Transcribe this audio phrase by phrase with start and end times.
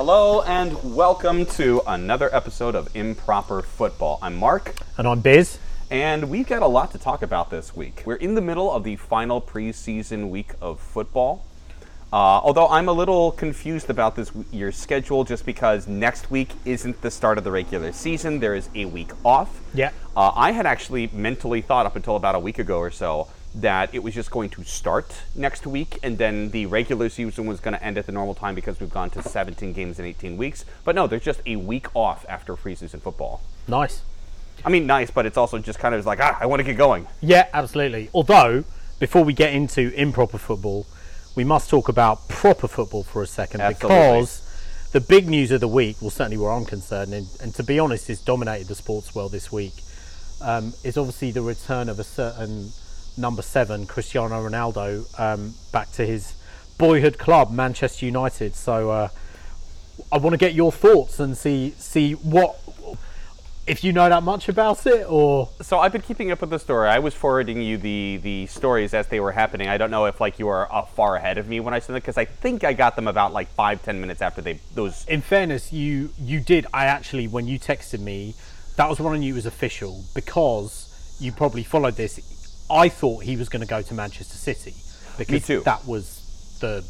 [0.00, 4.18] Hello and welcome to another episode of Improper Football.
[4.22, 5.58] I'm Mark, And I'm Biz.
[5.90, 8.02] and we've got a lot to talk about this week.
[8.06, 11.44] We're in the middle of the final preseason week of football.
[12.10, 17.02] Uh, although I'm a little confused about this year's schedule just because next week isn't
[17.02, 18.40] the start of the regular season.
[18.40, 19.60] There is a week off.
[19.74, 19.90] Yeah.
[20.16, 23.94] Uh, I had actually mentally thought up until about a week ago or so that
[23.94, 27.74] it was just going to start next week and then the regular season was going
[27.74, 30.64] to end at the normal time because we've gone to 17 games in 18 weeks.
[30.84, 33.40] But no, there's just a week off after preseason football.
[33.66, 34.02] Nice.
[34.64, 36.76] I mean, nice, but it's also just kind of like, ah, I want to get
[36.76, 37.08] going.
[37.20, 38.10] Yeah, absolutely.
[38.14, 38.64] Although,
[38.98, 40.86] before we get into improper football,
[41.34, 43.96] we must talk about proper football for a second Absolutely.
[43.96, 47.62] because the big news of the week, well, certainly where I'm concerned, and, and to
[47.62, 49.74] be honest, has dominated the sports world this week,
[50.40, 52.72] um, is obviously the return of a certain
[53.16, 56.34] number seven, Cristiano Ronaldo, um, back to his
[56.78, 58.54] boyhood club, Manchester United.
[58.54, 59.08] So uh,
[60.10, 62.58] I want to get your thoughts and see see what
[63.66, 66.58] if you know that much about it or So I've been keeping up with the
[66.58, 66.88] story.
[66.88, 69.68] I was forwarding you the the stories as they were happening.
[69.68, 71.88] I don't know if like you are uh, far ahead of me when I sent
[71.88, 75.06] them because I think I got them about like five ten minutes after they those.
[75.06, 76.66] in fairness, you you did.
[76.72, 78.34] I actually, when you texted me,
[78.76, 82.18] that was when I knew it was official because you probably followed this.
[82.70, 84.74] I thought he was going to go to Manchester City
[85.18, 85.60] because too.
[85.64, 86.84] that was the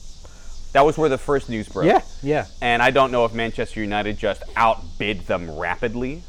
[0.73, 1.87] That was where the first news broke.
[1.87, 2.47] yeah yeah.
[2.61, 6.23] And I don't know if Manchester United just outbid them rapidly.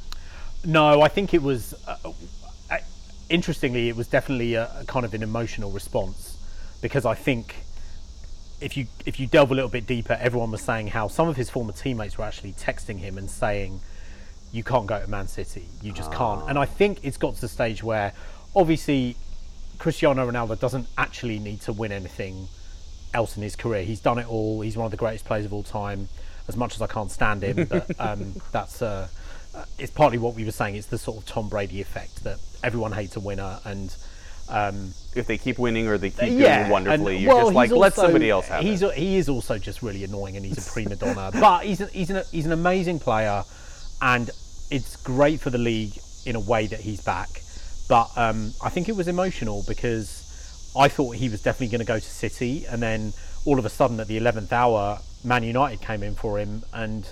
[0.63, 1.73] No, I think it was.
[1.87, 1.95] Uh,
[2.69, 2.77] uh,
[3.29, 6.37] interestingly, it was definitely a, a kind of an emotional response
[6.81, 7.55] because I think
[8.61, 11.35] if you if you delve a little bit deeper, everyone was saying how some of
[11.35, 13.81] his former teammates were actually texting him and saying,
[14.51, 15.65] "You can't go to Man City.
[15.81, 18.13] You just can't." And I think it's got to the stage where,
[18.55, 19.17] obviously,
[19.81, 22.47] Cristiano Ronaldo doesn't actually need to win anything
[23.15, 23.81] else in his career.
[23.83, 24.61] He's done it all.
[24.61, 26.07] He's one of the greatest players of all time.
[26.47, 29.07] As much as I can't stand him, but um, that's uh,
[29.55, 30.75] uh, it's partly what we were saying.
[30.75, 33.95] It's the sort of Tom Brady effect that everyone hates a winner, and
[34.49, 37.69] um, If they keep winning or they keep yeah, doing wonderfully, and- you're just like
[37.71, 38.93] he's let somebody else have he's it.
[38.93, 41.31] he is also just really annoying, and he's a prima donna.
[41.39, 43.43] but he's a, he's an he's an amazing player,
[43.99, 44.29] and
[44.69, 45.93] it's great for the league
[46.27, 47.40] in a way that he's back.
[47.87, 51.85] But um, I think it was emotional because I thought he was definitely going to
[51.85, 53.13] go to City, and then
[53.45, 57.05] all of a sudden at the eleventh hour, Man United came in for him, and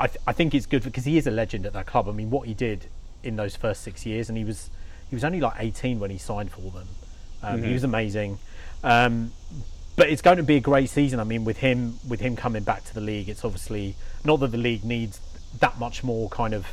[0.00, 2.08] I, th- I think it's good because he is a legend at that club.
[2.08, 2.86] I mean, what he did
[3.22, 4.70] in those first six years, and he was
[5.08, 6.88] he was only like 18 when he signed for them.
[7.42, 8.38] Um, He was amazing,
[8.82, 9.32] um,
[9.94, 11.20] but it's going to be a great season.
[11.20, 14.50] I mean, with him with him coming back to the league, it's obviously not that
[14.50, 15.20] the league needs
[15.60, 16.66] that much more kind of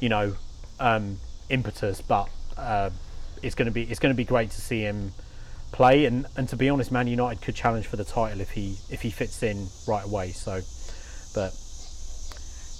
[0.00, 0.36] you know
[0.78, 1.18] um,
[1.48, 2.90] impetus, but uh,
[3.42, 5.12] it's going to be it's going to be great to see him
[5.72, 6.04] play.
[6.04, 9.02] And, and to be honest, Man United could challenge for the title if he if
[9.02, 10.32] he fits in right away.
[10.32, 10.60] So,
[11.34, 11.54] but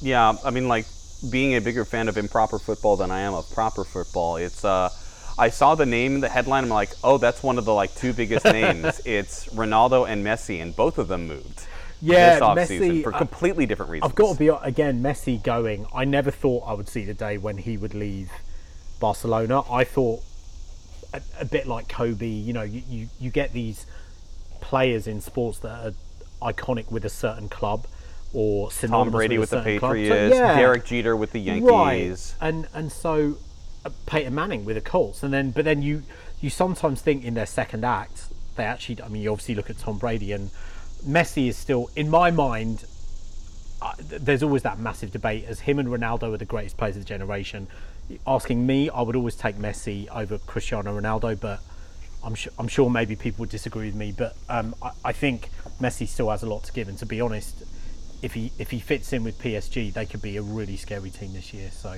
[0.01, 0.87] Yeah, I mean, like
[1.31, 4.37] being a bigger fan of improper football than I am of proper football.
[4.37, 4.91] It's uh,
[5.39, 6.65] I saw the name in the headline.
[6.65, 9.01] I'm like, oh, that's one of the like two biggest names.
[9.05, 11.67] It's Ronaldo and Messi, and both of them moved.
[12.01, 14.11] Yeah, this offseason Messi, for completely different reasons.
[14.11, 15.87] I've got to be again Messi going.
[15.93, 18.31] I never thought I would see the day when he would leave
[19.01, 19.63] Barcelona.
[19.71, 20.23] I thought
[21.13, 22.27] a, a bit like Kobe.
[22.27, 23.87] You know, you, you you get these
[24.61, 25.95] players in sports that
[26.43, 27.87] are iconic with a certain club
[28.33, 29.93] or synonymous Tom Brady with with, the club.
[29.93, 30.57] So, Patriots, yeah.
[30.57, 31.69] Derek Jeter with the Yankees.
[31.69, 33.39] Right, and and so
[33.85, 36.03] uh, Peyton Manning with the Colts, and then but then you
[36.41, 38.29] you sometimes think in their second act
[38.59, 39.03] they actually.
[39.03, 40.51] I mean, you obviously look at Tom Brady and
[41.07, 42.85] Messi is still in my mind.
[43.81, 47.03] Uh, there's always that massive debate as him and Ronaldo are the greatest players of
[47.03, 47.69] the generation.
[48.27, 51.61] Asking me, I would always take Messi over Cristiano Ronaldo, but
[52.25, 54.15] I'm sure I'm sure maybe people would disagree with me.
[54.17, 57.21] But um, I, I think Messi still has a lot to give, and to be
[57.21, 57.63] honest,
[58.23, 61.33] if he if he fits in with PSG, they could be a really scary team
[61.33, 61.71] this year.
[61.71, 61.97] So,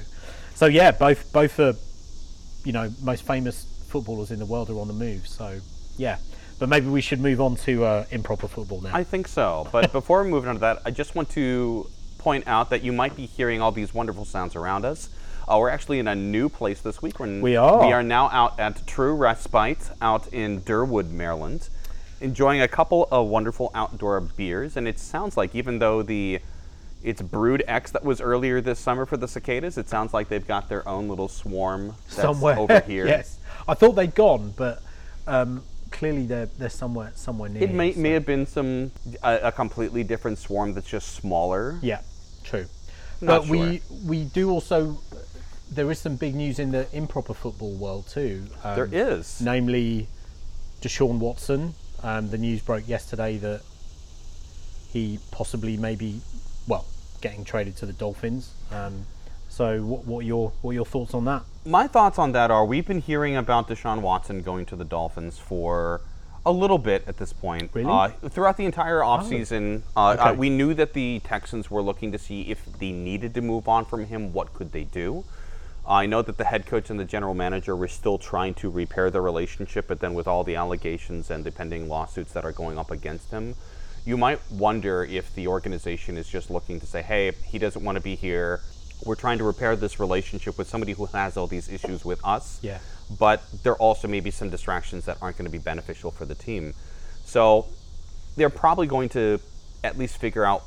[0.55, 1.75] so yeah, both both are
[2.65, 5.27] you know most famous footballers in the world are on the move.
[5.27, 5.61] So
[5.97, 6.19] yeah,
[6.59, 8.95] but maybe we should move on to uh, improper football now.
[8.95, 9.69] I think so.
[9.73, 11.89] But before we move on to that, I just want to
[12.19, 15.09] point out that you might be hearing all these wonderful sounds around us.
[15.51, 17.19] Uh, we're actually in a new place this week.
[17.19, 17.85] We're We are.
[17.85, 21.69] We are now out at True Respite out in Derwood, Maryland,
[22.21, 24.77] enjoying a couple of wonderful outdoor beers.
[24.77, 26.39] And it sounds like even though the
[27.03, 30.47] it's Brood X that was earlier this summer for the cicadas, it sounds like they've
[30.47, 33.07] got their own little swarm that's somewhere over here.
[33.07, 34.81] yes, I thought they'd gone, but
[35.27, 37.65] um, clearly they're they're somewhere somewhere near.
[37.65, 38.93] It may, so- may have been some
[39.25, 41.77] a, a completely different swarm that's just smaller.
[41.83, 42.03] Yeah,
[42.45, 42.67] true.
[43.23, 45.01] Not but we we do also
[45.71, 48.47] there is some big news in the improper football world too.
[48.65, 49.41] Um, There is.
[49.41, 50.09] namely
[50.81, 51.75] Deshaun Watson.
[52.03, 53.61] Um, the news broke yesterday that
[54.93, 56.21] he possibly maybe
[56.67, 56.85] well,
[57.21, 58.53] getting traded to the Dolphins.
[58.71, 59.07] Um,
[59.49, 61.43] so, what, what are your what are your thoughts on that?
[61.65, 65.39] My thoughts on that are we've been hearing about Deshaun Watson going to the Dolphins
[65.39, 66.01] for
[66.47, 67.71] a little bit at this point.
[67.75, 67.91] Really?
[67.91, 70.23] Uh, throughout the entire offseason, uh, Okay.
[70.23, 73.69] uh, we knew that the Texans were looking to see if they needed to move
[73.69, 75.25] on from him, what could they do?
[75.87, 79.11] I know that the head coach and the general manager were still trying to repair
[79.11, 82.79] the relationship, but then with all the allegations and the pending lawsuits that are going
[82.79, 83.55] up against him,
[84.05, 87.97] you might wonder if the organization is just looking to say, hey, he doesn't want
[87.97, 88.61] to be here.
[89.05, 92.61] We're trying to repair this relationship with somebody who has all these issues with us.
[92.63, 92.79] Yeah.
[93.19, 96.35] But there also may be some distractions that aren't going to be beneficial for the
[96.35, 96.75] team.
[97.25, 97.67] So
[98.37, 99.41] they're probably going to
[99.83, 100.63] at least figure out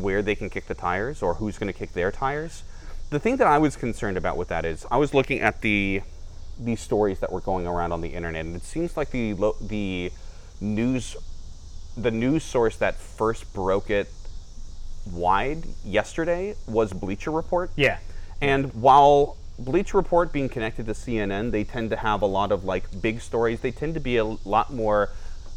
[0.00, 2.62] where they can kick the tires or who's going to kick their tires.
[3.10, 6.02] The thing that I was concerned about with that is I was looking at the
[6.60, 9.56] these stories that were going around on the internet, and it seems like the lo-
[9.60, 10.12] the
[10.60, 11.16] news
[11.96, 14.08] the news source that first broke it
[15.12, 17.70] wide yesterday was Bleacher Report.
[17.76, 17.98] Yeah.
[18.40, 22.64] And while Bleacher Report being connected to CNN, they tend to have a lot of
[22.64, 23.60] like big stories.
[23.60, 25.10] They tend to be a lot more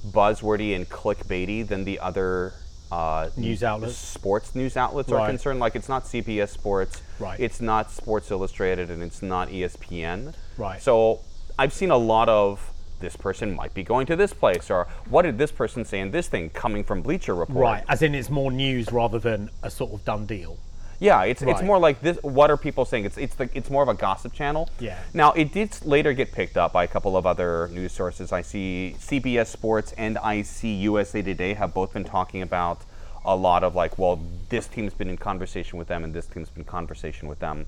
[0.07, 2.53] buzzwordy and clickbaity than the other
[2.91, 3.95] uh, News outlets?
[3.95, 5.59] sports news outlets are concerned.
[5.59, 7.39] Like it's not CBS Sports, Right.
[7.39, 10.33] It's not Sports Illustrated, and it's not ESPN.
[10.57, 10.81] Right.
[10.81, 11.21] So
[11.57, 15.23] I've seen a lot of this person might be going to this place, or what
[15.23, 17.57] did this person say in this thing coming from Bleacher Report?
[17.57, 17.83] Right.
[17.87, 20.57] As in, it's more news rather than a sort of done deal.
[21.01, 22.19] Yeah, it's it's more like this.
[22.21, 23.05] What are people saying?
[23.05, 24.69] It's it's the it's more of a gossip channel.
[24.79, 24.99] Yeah.
[25.15, 28.31] Now it did later get picked up by a couple of other news sources.
[28.31, 32.83] I see CBS Sports and I see USA Today have both been talking about
[33.25, 34.19] a lot of like, well,
[34.49, 37.65] this team's been in conversation with them and this team's been in conversation with them.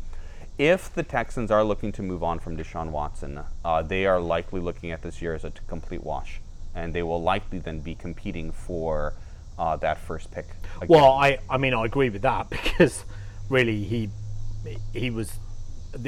[0.60, 4.62] If the Texans are looking to move on from Deshaun Watson, uh, they are likely
[4.62, 6.40] looking at this year as a t- complete wash,
[6.76, 9.16] and they will likely then be competing for
[9.58, 10.46] uh, that first pick.
[10.78, 10.88] Again.
[10.90, 13.04] Well, I, I mean, I agree with that because
[13.54, 14.10] really he
[14.94, 15.40] he was.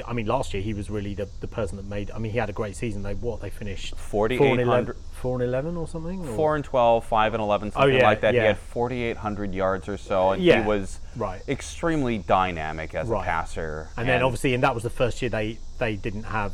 [0.08, 2.10] I mean, last year he was really the, the person that made.
[2.10, 3.04] I mean, he had a great season.
[3.04, 6.28] They what they finished 4,800 four and eleven or something.
[6.28, 8.34] or- four and 12, 5 and 11, something Oh, yeah, like that.
[8.34, 8.42] yeah.
[8.42, 11.42] He had 4,800 yards or so, and Yeah, he was right.
[11.48, 13.22] extremely dynamic as Right.
[13.22, 13.90] a passer.
[13.96, 16.54] And then obviously, and that was the first year they they didn't have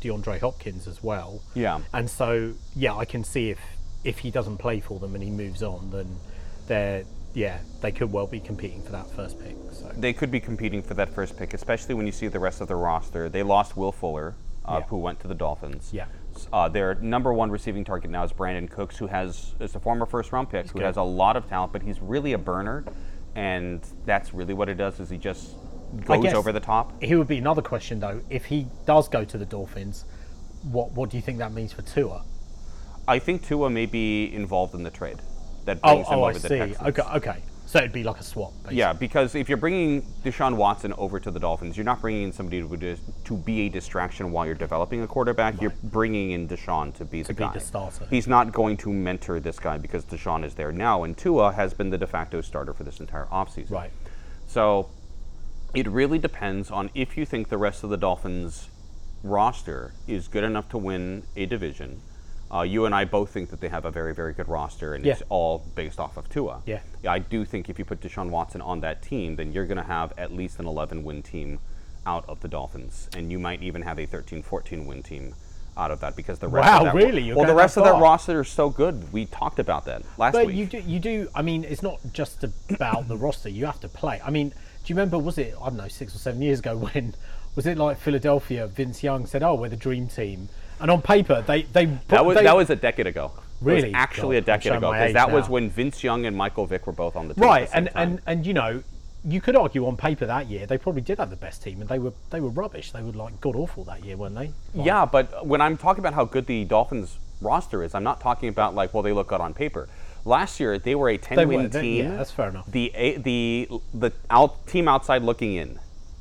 [0.00, 1.40] DeAndre Hopkins as well.
[1.54, 1.80] Yeah.
[1.92, 3.60] And so yeah, I can see if
[4.02, 6.16] if he doesn't play for them and he moves on, then
[6.66, 7.04] they're
[7.34, 9.56] yeah they could well be competing for that first pick.
[9.72, 12.60] So they could be competing for that first pick, especially when you see the rest
[12.60, 13.28] of the roster.
[13.28, 14.34] They lost Will Fuller,
[14.64, 14.86] uh, Yeah.
[14.86, 15.90] who went to the Dolphins.
[15.92, 16.06] Yeah.
[16.52, 20.06] Uh, their number one receiving target now is Brandin Cooks, who has is a former
[20.06, 20.84] first round pick, who good.
[20.84, 22.84] has a lot of talent, but he's really a burner,
[23.34, 25.00] and that's really what it does.
[25.00, 25.56] Is he just
[26.04, 27.02] goes over the top?
[27.02, 30.04] Here would be another question though: if he does go to the Dolphins,
[30.62, 32.24] what what do you think that means for Tua?
[33.08, 35.18] I think Tua may be involved in the trade
[35.64, 36.58] that Oh, him oh, I over the see.
[36.58, 36.88] Texans.
[36.88, 37.42] Okay, okay.
[37.66, 38.52] So it'd be like a swap.
[38.58, 38.76] Basically.
[38.76, 42.32] Yeah, because if you're bringing Deshaun Watson over to the Dolphins, you're not bringing in
[42.32, 45.58] somebody to, dis- to be a distraction while you're developing a quarterback.
[45.62, 47.52] You're bringing in Deshaun to be the be guy.
[47.54, 48.06] the starter.
[48.10, 51.72] He's not going to mentor this guy because Deshaun is there now, and Tua has
[51.72, 53.70] been the de facto starter for this entire offseason.
[53.70, 53.90] Right.
[54.46, 54.90] So
[55.74, 58.68] it really depends on if you think the rest of the Dolphins
[59.22, 62.02] roster is good enough to win a division.
[62.52, 65.04] Uh, you and I both think that they have a very, very good roster, and
[65.04, 65.12] Yeah.
[65.14, 66.60] it's all based off of Tua.
[66.66, 66.80] Yeah.
[67.08, 69.82] I do think if you put Deshaun Watson on that team, then you're going to
[69.84, 71.60] have at least an 11 win team
[72.04, 75.34] out of the Dolphins, and you might even have a 13 14 win team
[75.78, 77.22] out of that because the rest Wow, of that really?
[77.22, 79.10] You're well the rest of that roster is so good.
[79.10, 80.56] We talked about that last But week.
[80.56, 81.28] you do, you do.
[81.34, 83.48] I mean, it's not just about the roster.
[83.48, 84.20] You have to play.
[84.22, 84.54] I mean, do
[84.86, 85.16] you remember?
[85.18, 87.14] Was it I don't know six or seven years ago when
[87.56, 88.66] was it like Philadelphia?
[88.66, 90.50] Vince Young said, "Oh, we're the dream team,"
[90.82, 93.26] and on paper they they That was they, that was a decade ago.
[93.34, 93.94] It was Really?
[93.94, 96.92] actually God, a decade ago because that was when Vince Young and Michael Vick were
[96.92, 97.44] both on the team.
[97.44, 97.68] right.
[97.70, 98.08] the And time.
[98.08, 98.82] and and you know,
[99.24, 101.88] you could argue on paper that year they probably did have the best team, and
[101.88, 102.90] they were they were rubbish.
[102.90, 104.50] They were like god awful that year, weren't they?
[104.74, 108.20] Like, yeah, but when I'm talking about how good the Dolphins roster is, I'm not
[108.20, 109.88] talking about like well they look good on paper.
[110.24, 112.04] Last year they were a 10 They win team.
[112.04, 112.70] yeah, that's fair enough.
[112.70, 115.78] The the the out, team outside looking in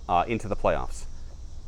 [0.07, 1.05] uh, into the playoffs.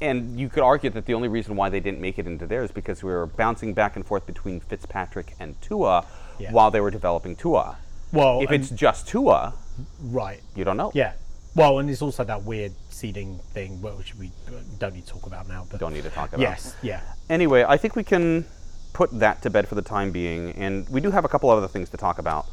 [0.04, 2.62] And you could argue that the only reason why they didn't make it into there
[2.62, 6.06] is because we were bouncing back and forth between Fitzpatrick and Tua
[6.38, 6.52] Yeah.
[6.52, 7.78] while they were developing Tua.
[8.12, 9.54] Well, if it's just Tua,
[10.02, 10.42] right.
[10.56, 10.92] you don't know.
[10.94, 11.14] Yeah.
[11.56, 14.32] Well, and there's also that weird seeding thing, which we
[14.78, 15.66] don't need to talk about now.
[15.72, 16.42] But Don't need to talk about.
[16.42, 16.76] Yes.
[16.82, 17.00] Yeah.
[17.30, 18.46] Anyway, I think we can
[18.92, 21.58] put that to bed for the time being, and we do have a couple of
[21.58, 22.46] other things to talk about.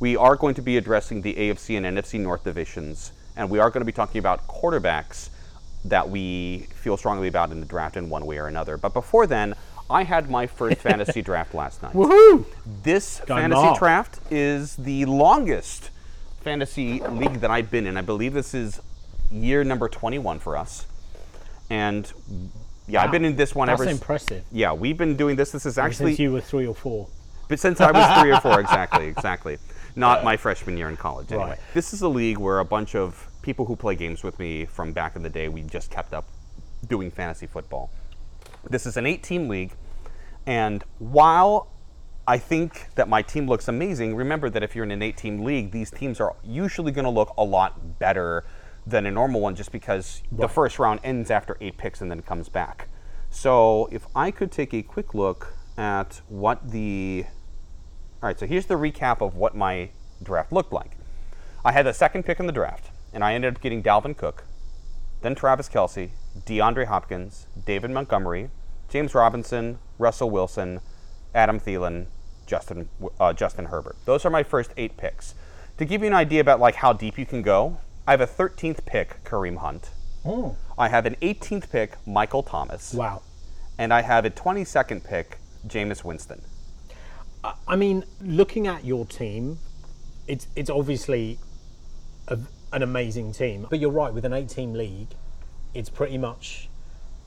[0.00, 3.70] We are going to be addressing the AFC and NFC North divisions, and we are
[3.70, 5.28] going to be talking about quarterbacks
[5.88, 8.76] that we feel strongly about in the draft in one way or another.
[8.76, 9.54] But before then,
[9.88, 11.92] I had my first fantasy draft last night.
[11.92, 12.44] Woohoo!
[12.82, 15.90] This Going fantasy draft is the longest
[16.42, 17.96] fantasy league that I've been in.
[17.96, 18.80] I believe this is
[19.30, 20.86] year number 21 for us.
[21.70, 22.12] And
[22.86, 23.90] yeah, I've been in this one That's ever.
[23.90, 24.44] s- impressive.
[24.52, 25.50] Yeah, we've been doing this.
[25.50, 27.08] This is actually Since you were three or four.
[27.48, 29.58] but since I was three or four, exactly, exactly.
[29.96, 31.50] Not my freshman year in college, anyway.
[31.50, 31.58] Right.
[31.74, 34.92] This is a league where a bunch of people who play games with me from
[34.92, 36.26] back in the day, we just kept up
[36.88, 37.90] doing fantasy football.
[38.68, 39.72] This is an eight team league,
[40.44, 41.68] and while
[42.26, 45.44] I think that my team looks amazing, remember that if you're in an eight team
[45.44, 48.44] league, these teams are usually going to look a lot better
[48.84, 52.22] than a normal one just because the first round ends after eight picks and then
[52.22, 52.88] comes back.
[53.30, 57.26] So if I could take a quick look at what the.
[58.20, 60.96] All right, so here's the recap of what my draft looked like.
[61.64, 64.44] I had the second pick in the draft, and I ended up getting Dalvin Cook,
[65.22, 66.10] then Travis Kelce,
[66.44, 68.50] DeAndre Hopkins, David Montgomery,
[68.90, 70.80] James Robinson, Russell Wilson,
[71.34, 72.08] Adam Thielen,
[72.44, 73.96] Justin uh, Justin Herbert.
[74.04, 75.34] Those are my first eight picks.
[75.78, 78.26] To give you an idea about like how deep you can go, I have a
[78.26, 79.88] 13th pick, Kareem Hunt.
[80.22, 83.22] Oh, I have an 18th pick, Michael Thomas, wow.
[83.78, 86.42] and I have a 22nd pick, Jameis Winston.
[87.66, 89.58] I mean, looking at your team,
[90.26, 91.38] it's it's obviously
[92.28, 92.38] a,
[92.72, 93.66] an amazing team.
[93.68, 95.08] But you're right, with an eight-team league,
[95.74, 96.68] it's pretty much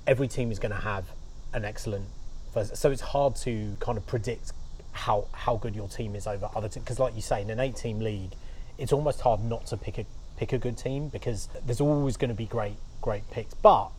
[0.05, 1.05] every team is going to have
[1.53, 2.05] an excellent.
[2.53, 4.53] First, so it's hard to kind of predict
[4.91, 6.83] how how good your team is over other teams.
[6.83, 8.31] Because, like you say, in an eight-team league,
[8.77, 10.05] it's almost hard not to pick a
[10.37, 13.53] pick a good team because there's always going to be great great picks.
[13.53, 13.89] But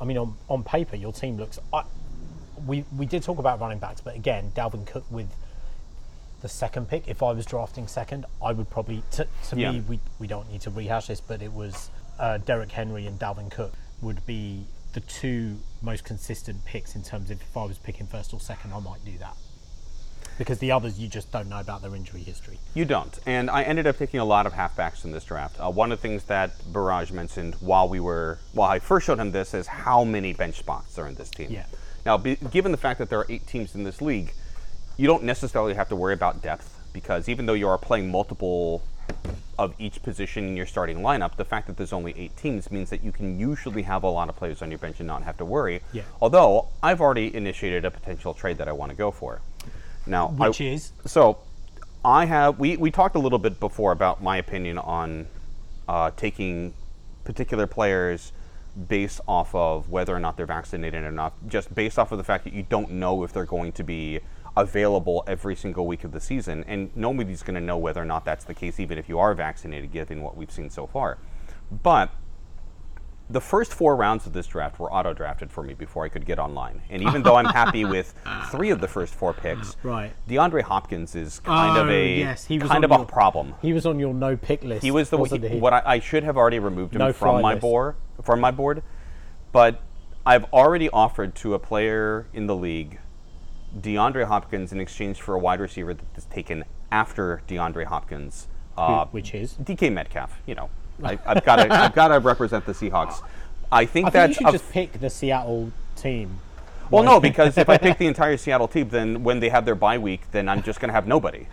[0.00, 1.58] I mean, on on paper, your team looks.
[1.72, 1.84] I,
[2.66, 5.28] we we did talk about running backs, but again, Dalvin Cook with
[6.40, 7.08] the second pick.
[7.08, 9.02] If I was drafting second, I would probably.
[9.12, 9.72] To, to Yeah.
[9.72, 13.18] me, we we don't need to rehash this, but it was uh, Derrick Henry and
[13.18, 17.78] Dalvin Cook would be the two most consistent picks in terms of if I was
[17.78, 19.36] picking first or second, I might do that.
[20.38, 22.58] Because the others, you just don't know about their injury history.
[22.72, 23.18] You don't.
[23.26, 25.60] And I ended up taking a lot of halfbacks in this draft.
[25.60, 29.18] Uh, one of the things that Barrage mentioned while we were, while I first showed
[29.18, 31.50] him this, is how many bench spots are in this team.
[31.50, 31.66] Yeah.
[32.06, 34.32] Now, be, given the fact that there are eight teams in this league,
[35.00, 38.82] you don't necessarily have to worry about depth because even though you are playing multiple
[39.58, 42.90] of each position in your starting lineup, the fact that there's only eight teams means
[42.90, 45.38] that you can usually have a lot of players on your bench and not have
[45.38, 45.80] to worry.
[45.94, 46.02] Yeah.
[46.20, 49.40] Although I've already initiated a potential trade that I want to go for.
[50.06, 50.92] Now, I- Which is?
[51.06, 51.38] so,
[52.04, 55.28] I have we, we talked a little bit before about my opinion on
[55.88, 56.74] uh, taking
[57.24, 58.32] particular players
[58.88, 62.24] based off of whether or not they're vaccinated or not, just based off of the
[62.24, 64.20] fact that you don't know if they're going to be
[64.60, 68.24] available every single week of the season, and nobody's going to know whether or not
[68.24, 71.18] that's the case, even if you are vaccinated, given what we've seen so far.
[71.70, 72.10] But
[73.28, 76.26] the first four rounds of this draft were auto drafted for me before I could
[76.26, 76.82] get online.
[76.90, 78.12] And even though I'm happy with
[78.50, 80.12] three of the first four picks, Right.
[80.28, 83.04] DeAndre Hopkins is oh, kind of Oh, a yes, he was kind of a your-
[83.04, 83.54] problem.
[83.62, 84.82] He was on your no pick list.
[84.82, 85.58] He was the he, he?
[85.60, 87.60] what I, I should have already removed him No from my list.
[87.62, 88.82] board from my board,
[89.52, 89.80] but
[90.26, 92.98] I've already offered to a player in the league
[93.78, 98.48] DeAndre Hopkins in exchange for a wide receiver that is taken after DeAndre Hopkins.
[98.76, 99.54] Uh, Which is?
[99.54, 100.38] DK Metcalf.
[100.46, 100.70] You know,
[101.04, 103.22] I, I've got to I've got to represent the Seahawks.
[103.70, 106.40] I think I think you should just pick the Seattle team.
[106.90, 109.76] well, no, because if I pick the entire Seattle team, then when they have their
[109.76, 111.46] bye week, then I'm just going to have nobody.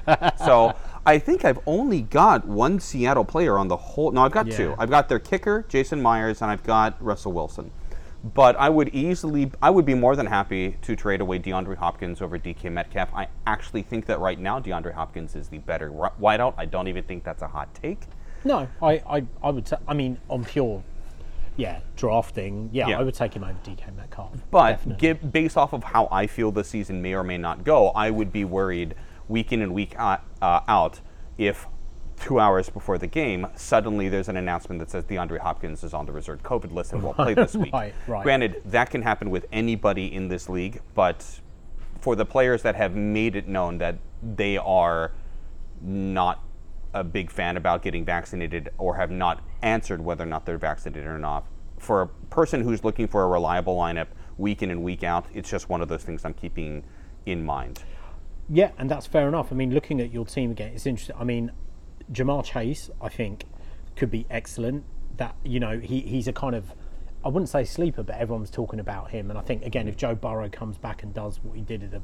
[0.43, 0.73] So
[1.05, 4.11] I think I've only got one Seattle player on the whole.
[4.11, 4.75] No, I've got two.
[4.79, 7.71] I've got their kicker, Jason Myers, and I've got Russell Wilson.
[8.33, 12.21] But I would easily, I would be more than happy to trade away DeAndre Hopkins
[12.21, 13.09] over DK Metcalf.
[13.13, 16.53] I actually think that right now DeAndre Hopkins is the better wideout.
[16.57, 17.99] I don't even think that's a hot take.
[18.43, 19.65] No, I, I, I would.
[19.65, 20.83] ta- I mean, on pure,
[21.57, 22.69] yeah, drafting.
[22.71, 22.99] Yeah, Yeah.
[22.99, 24.31] I would take him over DK Metcalf.
[24.51, 27.89] But give, based off of how I feel the season may or may not go,
[27.89, 28.95] I would be worried
[29.27, 31.01] week in and week out, uh, out
[31.37, 31.67] if
[32.19, 36.05] two hours before the game, suddenly there's an announcement that says DeAndre Hopkins is on
[36.05, 37.73] the reserved COVID list and won't play this week.
[37.73, 38.23] Right, right.
[38.23, 41.39] Granted, that can happen with anybody in this league, but
[42.01, 45.11] for the players that have made it known that they are
[45.81, 46.43] not
[46.93, 51.05] a big fan about getting vaccinated or have not answered whether or not they're vaccinated
[51.07, 51.45] or not.
[51.77, 54.07] For a person who's looking for a reliable lineup
[54.37, 56.83] week in and week out, it's just one of those things I'm keeping
[57.25, 57.83] in mind.
[58.49, 59.51] Yeah, and that's fair enough.
[59.51, 61.15] I mean, looking at your team again, it's interesting.
[61.19, 61.51] I mean,
[62.11, 63.45] Ja'Marr Chase, I think,
[63.95, 64.83] could be excellent.
[65.17, 66.73] That you know, he, he's a kind of,
[67.25, 69.29] I wouldn't say sleeper, but everyone's talking about him.
[69.29, 71.91] And I think again, if Joe Burrow comes back and does what he did at
[71.91, 72.01] the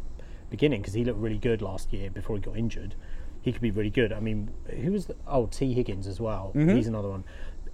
[0.50, 2.95] beginning, because he looked really good last year before he got injured,
[3.41, 4.12] he could be really good.
[4.12, 6.51] I mean, who was the, oh Tee Higgins as well?
[6.55, 6.75] Mm-hmm.
[6.75, 7.24] He's another one.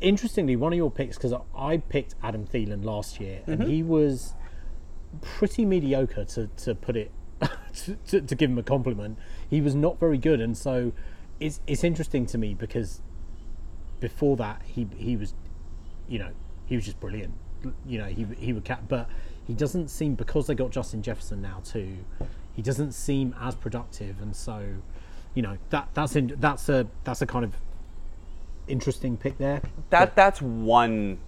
[0.01, 3.69] Interestingly, one of your picks because I picked Adam Thielen last year, and mm-hmm.
[3.69, 4.33] he was
[5.21, 7.11] pretty mediocre to, to put it
[7.75, 9.17] to, to, to give him a compliment.
[9.49, 10.91] He was not very good, and so
[11.39, 13.01] it's it's interesting to me because
[13.99, 15.33] before that, he he was,
[16.07, 16.29] you know,
[16.65, 17.33] he was just brilliant.
[17.85, 19.09] You know, he he would cap, but
[19.45, 21.97] he doesn't seem because they got Justin Jefferson now too.
[22.53, 24.63] He doesn't seem as productive, and so,
[25.33, 27.55] you know, that that's in, that's a that's a kind of
[28.67, 29.61] interesting pick there.
[29.89, 31.19] That that's one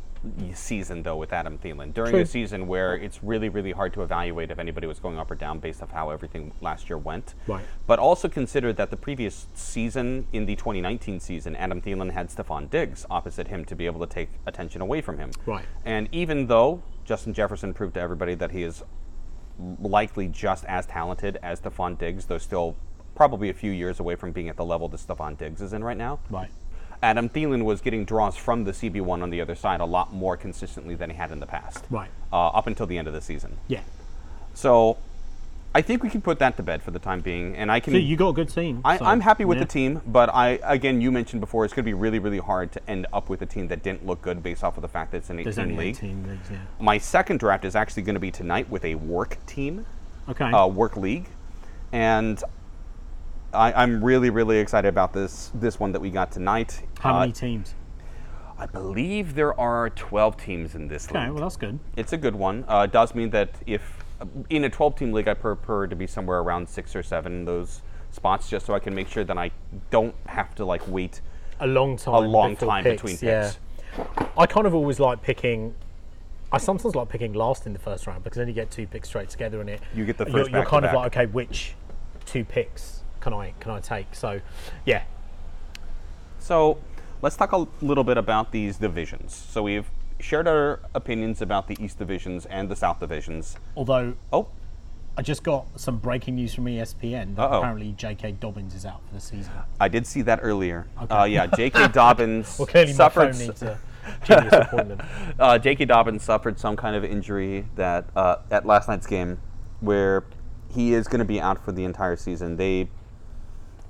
[0.54, 2.22] season though with Adam Thielen during True.
[2.22, 5.36] a season where it's really really hard to evaluate if anybody was going up or
[5.36, 7.34] down based off how everything last year went.
[7.48, 7.66] Right.
[7.88, 12.70] But also consider that the previous season in the 2019 season, Adam Thielen had Stefon
[12.70, 15.32] Diggs opposite him to be able to take attention away from him.
[15.46, 15.66] Right.
[15.86, 18.84] And even though Justin Jefferson proved to everybody that he is
[19.80, 22.75] likely just as talented as Stefon Diggs, though still
[23.16, 25.84] probably a few years away from being at the level that Stefon Diggs is in
[25.84, 26.20] right now.
[26.30, 26.50] Right.
[27.03, 30.38] Adam Thielen was getting draws from the CB1 on the other side a lot more
[30.38, 31.86] consistently than he had in the past.
[31.89, 32.10] Right.
[32.31, 33.58] Uh, up until the end of the season.
[33.67, 33.81] Yeah.
[34.53, 34.98] So
[35.74, 37.55] I think we can put that to bed for the time being.
[37.55, 37.93] And I can.
[37.93, 38.81] So you got a good team.
[38.84, 39.63] I, so, I'm happy with yeah.
[39.63, 42.72] the team, but I again, you mentioned before, it's going to be really, really hard
[42.74, 45.12] to end up with a team that didn't look good based off of the fact
[45.12, 45.96] that it's an 18 There's only league.
[45.96, 46.51] 18 leagues.
[46.51, 46.58] Yeah.
[46.79, 49.86] My second draft is actually going to be tonight with a work team,
[50.29, 50.51] Okay.
[50.51, 51.27] uh, work league,
[51.93, 52.43] and
[53.53, 56.81] I, I'm really, really excited about this this one that we got tonight.
[57.00, 57.75] How Uh, many teams?
[58.58, 61.20] I believe there are 12 teams in this Okay.
[61.25, 61.34] league.
[61.34, 61.79] Well, that's good.
[61.98, 62.63] It's a good one.
[62.67, 64.03] Uh, it does mean that if
[64.50, 67.46] in a 12 team league, I prefer to be somewhere around six or seven in
[67.46, 67.81] those
[68.12, 69.50] spots, just so I can make sure that I
[69.89, 71.22] don't have to like wait
[71.60, 72.13] A long time.
[72.13, 73.51] a long time picks, between yeah.
[73.96, 74.27] picks.
[74.38, 75.74] I kind of always like picking.
[76.51, 79.08] I sometimes like picking last in the first round because then you get two picks
[79.08, 79.81] straight together in it.
[79.96, 81.74] You get the You're, you're kind of like, okay, which
[82.25, 84.13] two picks can I can I take?
[84.13, 84.42] So,
[84.86, 85.04] yeah,
[86.40, 86.80] So
[87.22, 89.34] let's talk a little bit about these divisions.
[89.36, 93.58] So we've shared our opinions about the East divisions and the South divisions.
[93.78, 94.48] although Oh,
[95.18, 97.58] I just got some breaking news from ESPN that Uh-oh.
[97.60, 98.34] apparently J.K.
[98.34, 99.51] Dobbins is out for the season.
[99.80, 100.88] I did see that earlier.
[101.10, 101.88] Uh, yeah, J.K.
[101.94, 103.36] Dobbins Well, clearly my suffered.
[103.36, 103.78] phone needs a
[104.30, 105.01] appointment.
[105.40, 105.86] uh, J.K.
[105.86, 109.38] Dobbins suffered some kind of injury that uh, at last night's game,
[109.81, 110.24] where
[110.74, 112.55] he is going to be out for the entire season.
[112.55, 112.90] They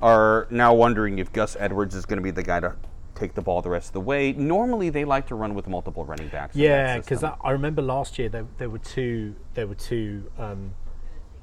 [0.01, 2.75] are now wondering if Gus Edwards is going to be the guy to
[3.15, 4.33] take the ball the rest of the way.
[4.33, 6.55] Normally, they like to run with multiple running backs.
[6.55, 7.23] Yeah, because.
[7.23, 9.35] I remember last year there, there were two.
[9.53, 10.31] There were two.
[10.37, 10.73] Um,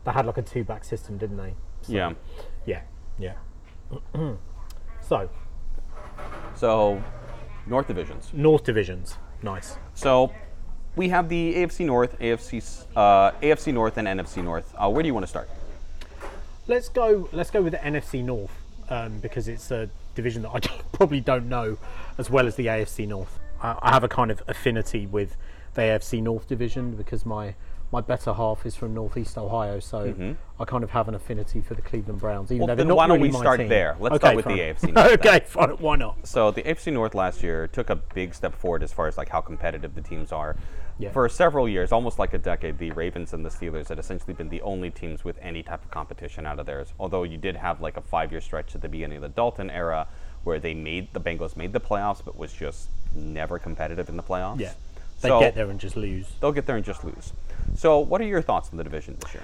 [0.05, 1.55] they had like a two back system, didn't they?
[1.83, 2.13] So, yeah.
[2.67, 2.83] Yeah.
[3.19, 3.35] Yeah.
[5.01, 5.31] so
[6.55, 7.03] So,
[7.67, 8.31] North divisions.
[8.33, 9.79] North divisions, nice.
[9.95, 10.33] So,
[10.97, 14.75] we have the AFC North, AFC uh, AFC North, and NFC North.
[14.77, 15.49] Uh, where do you want to start?
[16.69, 17.29] Let's go.
[17.33, 18.53] Let's go with the NFC North
[18.89, 21.79] um, because it's a division that I don't- probably don't know
[22.19, 23.39] as well as the AFC North.
[23.63, 25.37] I, I have a kind of affinity with
[25.75, 27.55] the AFC North division because my
[27.91, 31.73] my better half is from Northeast Ohio, so I kind of have an affinity for
[31.73, 32.53] the Cleveland Browns.
[32.53, 32.61] Even Mm-hmm.
[32.61, 33.69] Well, though they're then why don't really we start team.
[33.71, 33.97] there?
[33.99, 34.51] Let's okay, start with the.
[34.61, 35.71] AFC North okay, fine.
[35.71, 36.29] Why not?
[36.29, 39.31] So the AFC North last year took a big step forward as far as like
[39.31, 40.55] how competitive the teams are.
[40.99, 41.13] Yeah.
[41.13, 44.49] For several years, almost like a decade, the Ravens and the Steelers had essentially been
[44.49, 46.93] the only teams with any type of competition out of theirs.
[46.99, 50.09] Although you did have like a five-year stretch at the beginning of the Dalton era
[50.43, 54.23] where they made the Bengals made the playoffs, but was just never competitive in the
[54.25, 54.59] playoffs.
[54.59, 54.73] Yeah,
[55.21, 56.27] they So- get there and just lose.
[56.41, 57.33] They'll get there and just lose.
[57.77, 59.43] So, what are your thoughts on the division this year?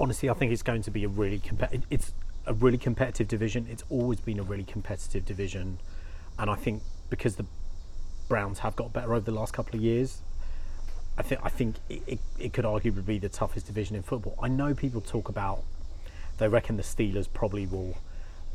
[0.00, 1.84] honestly, I think it's going to be a really competitive.
[1.90, 2.12] It's
[2.46, 3.66] a really competitive division.
[3.68, 5.78] It's always been a really competitive division,
[6.38, 7.46] and I think because the
[8.28, 10.22] Browns have got better over the last couple of years,
[11.16, 14.38] I think I think it, it, it could arguably be the toughest division in football.
[14.40, 15.64] I know people talk about
[16.38, 17.96] they reckon the Steelers probably will,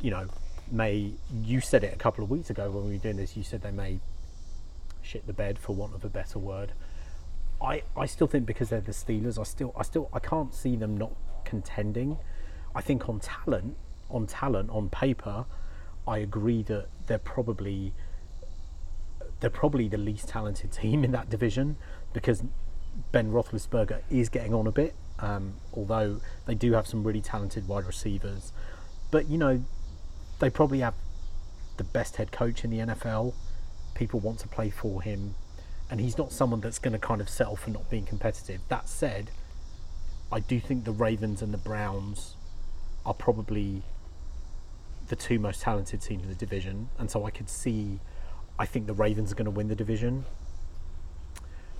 [0.01, 0.27] you know,
[0.71, 1.12] may.
[1.43, 3.36] You said it a couple of weeks ago when we were doing this.
[3.36, 3.99] You said they may
[5.01, 6.71] shit the bed for want of a better word.
[7.62, 10.77] I, I still think because they're the Steelers, I still I still I can't see
[10.77, 11.12] them not
[11.43, 12.17] contending.
[12.73, 13.75] I think on talent,
[14.09, 15.45] on talent, on paper,
[16.07, 17.93] I agree that they're probably
[19.43, 21.75] they're probably the least talented team in that division
[22.13, 22.41] because
[23.12, 24.95] Ben Roethlisberger is getting on a bit.
[25.19, 28.53] Um, although they do have some really talented wide receivers,
[29.12, 29.65] but you know
[30.39, 30.93] they probably have
[31.75, 33.34] the best head coach in the NFL.
[33.95, 35.36] People want to play for him,
[35.89, 38.62] and he's not someone that's going to kind of settle for not being competitive.
[38.69, 39.29] That said,
[40.32, 42.38] I do think the Ravens and the Browns
[43.06, 43.84] are probably
[45.10, 47.99] the two most talented teams in the division, and so I could see.
[48.57, 50.25] I think the Ravens are going to win the division.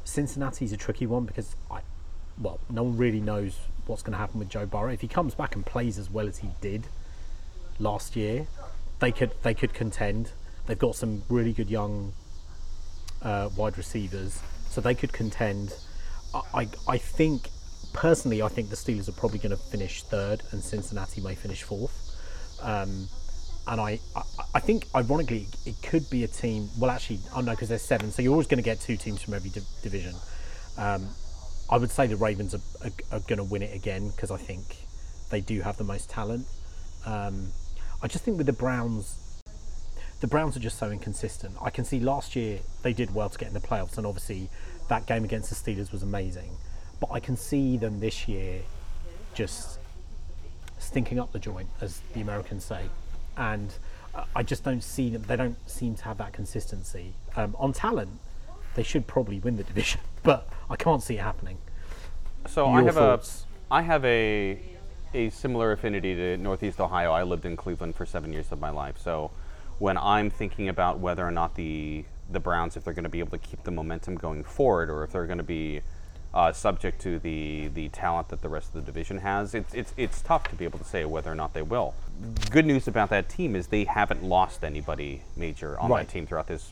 [0.04, 1.82] Cincinnati's a tricky one because I,
[2.40, 4.92] well, no one really knows what's going to happen with Joe Burrow.
[4.92, 6.88] If he comes back and plays as well as he did
[7.80, 8.48] last year,
[9.00, 10.32] they could they could contend.
[10.66, 12.14] They've got some really good young
[13.22, 15.76] uh, wide receivers, so they could contend.
[16.34, 17.50] I, I I think
[17.94, 21.64] personally, I think the Steelers are probably going to finish third, and Cincinnati may finish
[21.64, 22.18] fourth.
[22.62, 23.08] Um,
[23.68, 24.22] and I, I,
[24.56, 26.70] I think ironically it could be a team.
[26.78, 29.22] Well, actually, I know because there's seven, so you're always going to get two teams
[29.22, 30.16] from every div- division.
[30.78, 31.08] Um,
[31.70, 34.38] I would say the Ravens are, are, are going to win it again because I
[34.38, 34.78] think
[35.30, 36.46] they do have the most talent.
[37.06, 37.52] Um,
[38.02, 39.42] I just think with the Browns,
[40.20, 41.56] the Browns are just so inconsistent.
[41.62, 44.50] I can see last year they did well to get in the playoffs, and obviously
[44.90, 46.58] that game against the Steelers was amazing.
[47.00, 48.62] But I can see them this year
[49.34, 49.80] just
[50.80, 52.90] stinking up the joint, as the Americans say,
[53.38, 53.74] and
[54.36, 55.24] I- just don't see them.
[55.24, 58.20] They don't seem to have that consistency um, on talent.
[58.76, 61.58] They should probably win the division, but I can't see it happening.
[62.48, 63.46] So I have thoughts?
[63.70, 64.60] a I have a
[65.14, 67.12] a similar affinity to Northeast Ohio.
[67.12, 68.98] I lived in Cleveland for seven years of my life.
[68.98, 69.32] So
[69.80, 73.20] when I'm thinking about whether or not the the Browns, if they're going to be
[73.20, 75.82] able to keep the momentum going forward, or if they're going to be
[76.34, 79.94] uh, subject to the the talent that the rest of the division has, it's it's
[79.98, 81.94] it's tough to be able to say whether or not they will.
[82.50, 86.06] Good news about that team is they haven't lost anybody major on Right.
[86.08, 86.72] that team throughout this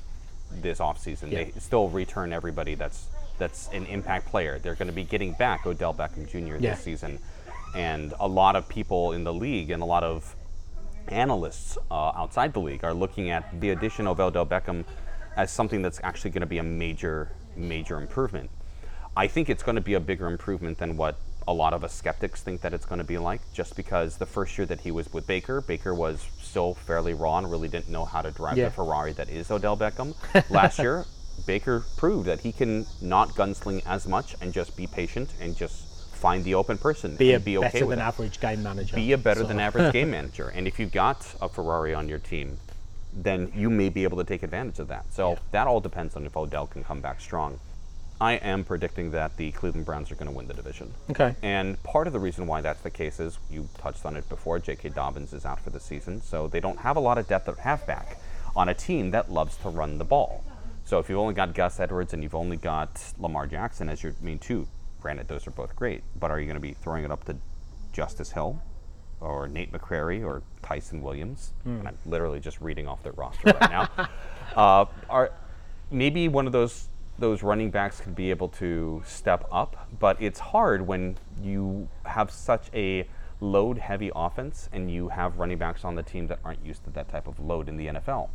[0.52, 1.32] this offseason.
[1.32, 1.44] Yeah.
[1.46, 4.60] They still return everybody that's that's an impact player.
[4.60, 6.56] They're going to be getting back Odell Beckham Jr.
[6.62, 6.72] Yeah.
[6.72, 7.20] this season,
[7.76, 10.36] and a lot of people in the league and a lot of
[11.08, 14.86] analysts uh, outside the league are looking at the addition of Odell Beckham
[15.36, 18.50] as something that's actually going to be a major major improvement.
[19.16, 21.94] I think it's going to be a bigger improvement than what a lot of us
[21.94, 24.92] skeptics think that it's going to be like, just because the first year that he
[24.92, 28.58] was with Baker, Baker was still fairly raw and really didn't know how to drive
[28.58, 28.66] Yeah.
[28.66, 30.14] the Ferrari that is Odell Beckham.
[30.50, 31.06] Last year,
[31.46, 35.88] Baker proved that he can not gunsling as much and just be patient and just
[36.16, 38.04] find the open person Be a be okay better than it.
[38.04, 38.96] average game manager.
[38.96, 40.50] Be a better So- than average game manager.
[40.50, 42.60] And if you've got a Ferrari on your team,
[43.12, 45.12] then you may be able to take advantage of that.
[45.12, 47.60] So that all depends on if Odell can come back strong.
[48.22, 50.94] I am predicting that the Cleveland Browns are going to win the division.
[51.10, 51.36] Okay.
[51.42, 54.60] And part of the reason why that's the case is you touched on it before.
[54.60, 54.90] J.K.
[54.90, 57.58] Dobbins is out for the season, so they don't have a lot of depth at
[57.58, 58.18] halfback
[58.56, 60.44] on a team that loves to run the ball.
[60.86, 64.14] So if you've only got Gus Edwards and you've only got Lamar Jackson as your
[64.22, 64.68] main two,
[65.02, 67.36] granted those are both great, but are you going to be throwing it up to
[67.92, 68.62] Justice Hill
[69.20, 71.54] or Nate McCrary or Ty'Son Williams?
[71.80, 73.90] And I'm literally just reading off their roster right now.
[74.54, 75.32] Uh, are
[75.92, 76.90] maybe one of those
[77.22, 82.32] those running backs could be able to step up, but it's hard when you have
[82.32, 83.08] such a
[83.40, 86.90] load heavy offense and you have running backs on the team that aren't used to
[86.92, 88.30] that type of load in the NFL.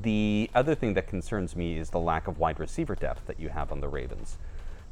[0.00, 3.50] The other thing that concerns me is the lack of wide receiver depth that you
[3.50, 4.38] have on the Ravens.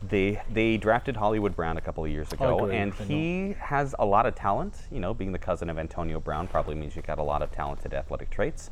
[0.03, 2.77] They they drafted Hollywood Brown a couple of years ago, agree.
[2.77, 4.75] and he has a lot of talent.
[4.91, 7.53] You know, being the cousin of Antonio Brown probably means you got a lot of
[7.53, 8.71] talented athletic traits,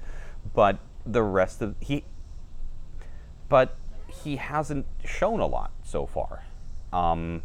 [0.55, 2.05] but the rest of he
[3.49, 3.77] but
[4.09, 6.45] he hasn't shown a lot so far.
[6.93, 7.43] Um,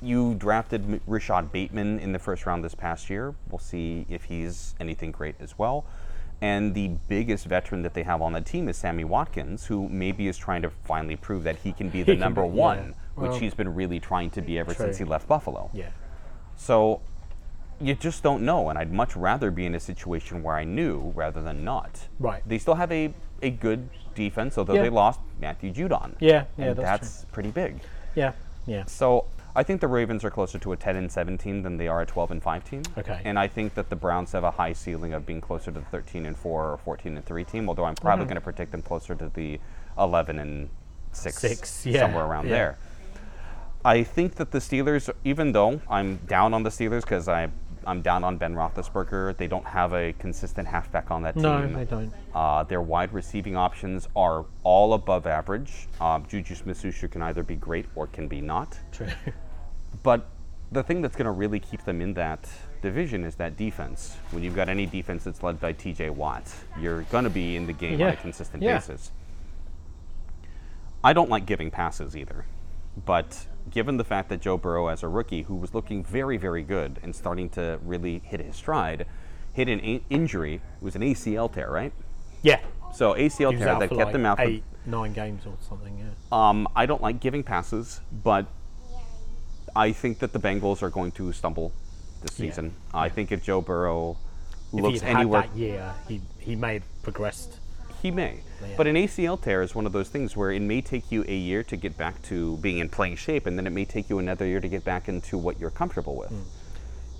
[0.00, 3.34] you drafted Rashod Bateman in the first round this past year.
[3.50, 5.84] We'll see if he's anything great as well.
[6.40, 10.28] And the biggest veteran that they have on the team is Sammy Watkins, who maybe
[10.28, 12.62] is trying to finally prove that he can be the number be- yeah.
[12.62, 15.68] one, which he's been really trying to be ever since he left Buffalo.
[15.72, 15.88] Yeah.
[16.56, 17.00] So
[17.80, 21.12] you just don't know, and I'd much rather be in a situation where I knew
[21.14, 22.08] rather than not.
[22.18, 22.42] Right.
[22.48, 23.12] They still have a,
[23.42, 24.82] a good defense, although Yeah.
[24.82, 26.14] they lost Matthew Judon.
[26.20, 27.80] Yeah, yeah, and that's that's pretty big.
[28.14, 28.32] Yeah.
[28.66, 28.84] Yeah.
[28.86, 32.00] So I think the Ravens are closer to a 10 and 17 than they are
[32.02, 32.82] a 12 and 5 team.
[32.98, 33.20] Okay.
[33.24, 35.86] And I think that the Browns have a high ceiling of being closer to the
[35.86, 38.28] 13 and 4 or 14 and 3 team, although I'm probably Mm-hmm.
[38.28, 39.58] going to predict them closer to the
[39.96, 40.68] 11 and
[41.12, 42.54] 6, Six, yeah, somewhere around yeah.
[42.54, 42.78] there.
[43.84, 47.48] I think that the Steelers, even though I'm down on the Steelers because I
[47.86, 51.42] I'm down on Ben Roethlisberger, they don't have a consistent halfback on that team.
[51.42, 52.12] No, they don't.
[52.34, 55.88] Uh, their wide receiving options are all above average.
[56.00, 58.78] Um, Juju Smith-Schuster can either be great or can be not.
[58.92, 59.08] True.
[60.02, 60.26] But
[60.70, 62.48] the thing that's going to really keep them in that
[62.82, 64.16] division is that defense.
[64.30, 66.10] When you've got any defense that's led by T.J.
[66.10, 66.44] Watt,
[66.78, 68.78] you're going to be in the game on a consistent yeah.
[68.78, 69.10] basis.
[71.02, 72.44] I don't like giving passes either,
[73.06, 76.62] but given the fact that Joe Burrow, as a rookie, who was looking very, very
[76.62, 79.06] good and starting to really hit his stride,
[79.52, 80.54] hit an a- injury.
[80.54, 81.92] It was an ACL tear, right?
[82.42, 82.60] Yeah.
[82.94, 84.38] So ACL tear that kept like them out.
[84.38, 85.98] for- eight, nine games or something.
[85.98, 86.48] Yeah.
[86.48, 88.46] um, I don't like giving passes, but
[89.76, 91.72] I think that the Bengals are going to stumble
[92.22, 92.46] this Yeah.
[92.50, 92.74] season.
[92.94, 94.16] I think if Joe Burrow
[94.72, 97.58] If looks anywhere, that year, he he may have progressed.
[98.02, 98.40] He may.
[98.60, 98.74] Yeah.
[98.76, 101.34] But an ACL tear is one of those things where it may take you a
[101.34, 104.18] year to get back to being in playing shape, and then it may take you
[104.18, 106.30] another year to get back into what you're comfortable with.
[106.30, 106.42] Hmm.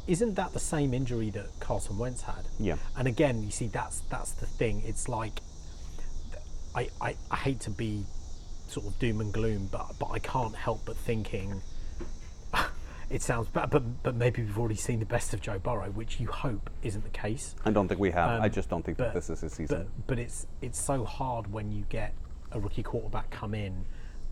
[0.06, 2.48] Isn't that the same injury that Carson Wentz had?
[2.58, 2.76] Yeah.
[2.96, 4.82] And again, you see, that's that's the thing.
[4.86, 5.40] It's like
[6.74, 8.06] I, I, I hate to be
[8.68, 11.60] sort of doom and gloom, but but I can't help but thinking
[13.10, 16.20] it sounds bad, but but maybe we've already seen the best of Joe Burrow, which
[16.20, 17.54] you hope isn't the case.
[17.64, 18.40] I don't think we have.
[18.42, 19.78] I Um, just don't think that this is his season.
[19.78, 22.14] But but it's it's so hard when you get
[22.52, 23.84] a rookie quarterback come in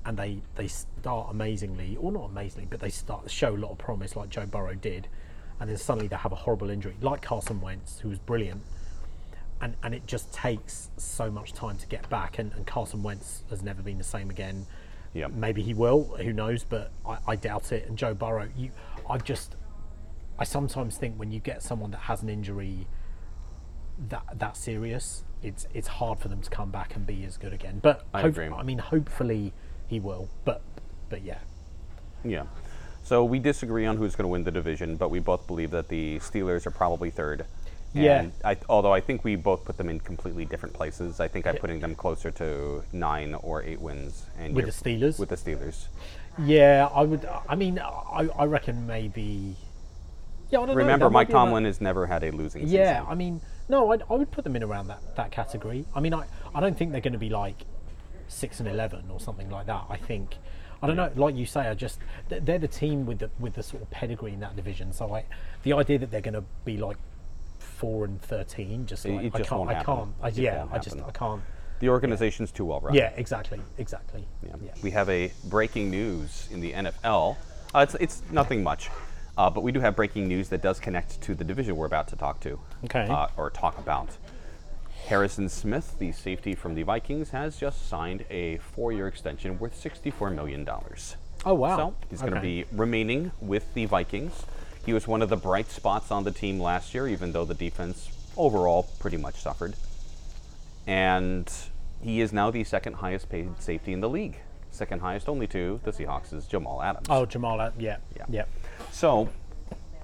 [0.05, 3.79] and they they start amazingly, or not amazingly, but they start show a lot of
[3.79, 5.09] promise like Joe Burrow did,
[5.59, 8.63] and then suddenly they have a horrible injury like Carson Wentz, who was brilliant.
[9.59, 13.43] And, and it just takes so much time to get back, and, and Carson Wentz
[13.49, 14.67] has never been the same again.
[15.17, 15.33] Yep.
[15.33, 16.63] Maybe he will, who knows?
[16.63, 17.89] But I, I doubt it.
[17.89, 18.71] And Joe Burrow, you,
[19.09, 19.57] I just,
[20.39, 22.87] I sometimes think when you get someone that has an injury
[24.09, 27.55] that that serious, it's it's hard for them to come back and be as good
[27.55, 27.79] again.
[27.83, 28.49] But I hope- agree.
[28.49, 29.55] I mean, hopefully
[29.87, 30.29] he will.
[30.45, 30.61] But
[31.09, 31.39] but yeah,
[32.23, 32.45] Yeah.
[33.03, 35.89] So we disagree on who's going to win the division, but we both believe that
[35.89, 37.47] the Steelers are probably third.
[37.93, 38.27] Yeah.
[38.45, 41.21] I, although I think we both put them in completely different places.
[41.21, 44.27] I think I'm putting them closer to nine or eight wins.
[44.39, 45.19] And With the Steelers?
[45.19, 45.87] With the Steelers.
[46.39, 47.27] yeah, I would.
[47.49, 49.57] I mean, I, I reckon maybe.
[50.51, 52.79] Yeah, I don't Remember, might Mike Tomlin has never had a losing season.
[52.79, 53.07] Yeah, season.
[53.11, 55.85] I mean, no, I'd, I would put them in around that, that category.
[55.95, 57.65] I mean, I, I don't think they're going to be like
[58.29, 59.85] six and eleven or something like that.
[59.89, 60.37] I think,
[60.83, 63.63] I don't know, like you say, I just they're the team with the with the
[63.63, 64.93] sort of pedigree in that division.
[64.93, 65.25] So I,
[65.65, 66.97] the idea that they're going to be like
[67.59, 69.95] four and thirteen, just like it I can't, won't I happen.
[69.97, 71.11] can't, I, It yeah, won't I just, happen.
[71.15, 71.43] I can't.
[71.81, 72.95] The organization's too well run.
[72.95, 74.27] Yeah, exactly, exactly.
[74.43, 74.55] Yeah.
[74.65, 74.71] yeah.
[74.83, 77.37] We have a breaking news in the NFL.
[77.75, 78.89] Uh, it's, it's nothing much,
[79.37, 82.09] uh, but we do have breaking news that does connect to the division we're about
[82.09, 82.59] to talk to.
[82.85, 83.07] Okay.
[83.07, 84.09] Uh, or talk about.
[85.07, 89.75] Harrison Smith, the safety from the Vikings, has just signed a four year extension worth
[89.81, 90.67] $64 million.
[91.45, 91.77] Oh wow.
[91.77, 92.63] So he's going to Okay.
[92.65, 94.45] be remaining with the Vikings.
[94.87, 97.55] He was one of the bright spots on the team last year, even though the
[97.55, 99.75] defense overall pretty much suffered.
[100.87, 101.53] And
[102.01, 104.39] he is now the second highest paid safety in the league.
[104.71, 107.09] Second highest only to the Seahawks' Jamal Adams.
[107.11, 108.25] Oh, Jamal, yeah, Yeah.
[108.29, 108.45] yeah.
[108.93, 109.29] So,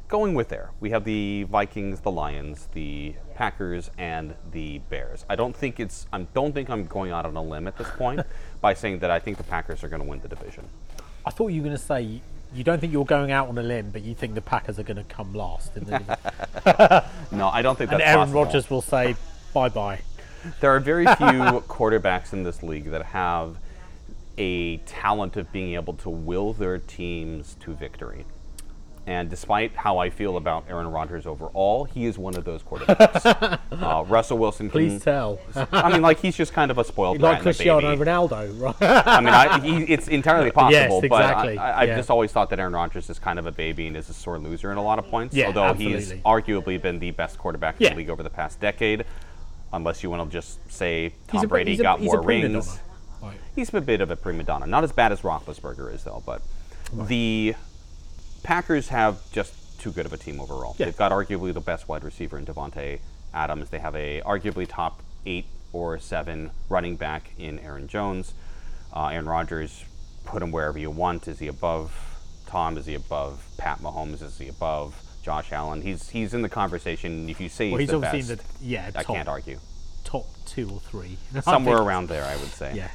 [0.09, 5.25] going with there, we have the Vikings, the Lions, the Packers, and the Bears.
[5.31, 6.07] I don't think it's.
[6.13, 8.21] I don't think I'm going out on a limb at this point
[8.61, 10.65] by saying that I think the Packers are going to win the division.
[11.25, 12.21] I thought you were going to say
[12.55, 14.83] you don't think you're going out on a limb, but you think the Packers are
[14.83, 15.77] going to come last.
[15.77, 18.33] In the, No, I don't think and that's Aaron.
[18.33, 19.17] Rodgers will say
[19.53, 20.01] bye bye.
[20.61, 21.15] There are very few
[21.69, 23.57] quarterbacks in this league that have
[24.39, 28.25] a talent of being able to will their teams to victory.
[29.05, 33.59] And despite how I feel about Aaron Rodgers overall, he is one of those quarterbacks.
[33.73, 34.67] uh, Russell Wilson.
[34.71, 35.41] Can, Please tell.
[35.73, 37.97] I mean, like he's just kind of a spoiled like Cristiano.
[37.97, 38.77] Ronaldo, right?
[38.81, 41.97] I mean, I, he, it's entirely possible, but exactly, I, I, I've yeah.
[41.97, 44.39] just always thought that Aaron Rodgers is kind of a baby and is a sore
[44.39, 45.35] loser in a lot of points.
[45.35, 47.91] Yeah, although he's arguably been the best quarterback in Yeah.
[47.91, 49.05] the league over the past decade,
[49.73, 52.79] unless you want to just say Tom a- Brady a- got more rings.
[53.21, 53.37] Right.
[53.57, 54.67] He's a bit of a prima donna.
[54.67, 56.41] Not as bad as Roethlisberger is, though, but
[56.93, 57.55] the
[58.43, 60.75] Packers have just too good of a team overall.
[60.79, 60.87] Yeah.
[60.87, 63.01] They've got arguably the best wide receiver in Davante
[63.35, 63.71] Adams.
[63.71, 68.35] They have a arguably top eight or seven running back in Aaron Jones.
[68.95, 69.85] Uh, Aaron Rodgers,
[70.25, 71.27] put him wherever you want.
[71.29, 71.93] Is he above
[72.47, 72.77] Tom?
[72.77, 74.23] Is he above Pat Mahomes?
[74.23, 75.83] Is he above Josh Allen?
[75.83, 77.29] He's he's in the conversation.
[77.29, 79.59] If you say Well, he's, he's the best, the yeah I top, can't argue.
[80.05, 81.17] top two or three.
[81.43, 82.75] Somewhere around there, I would say.
[82.77, 82.89] Yeah.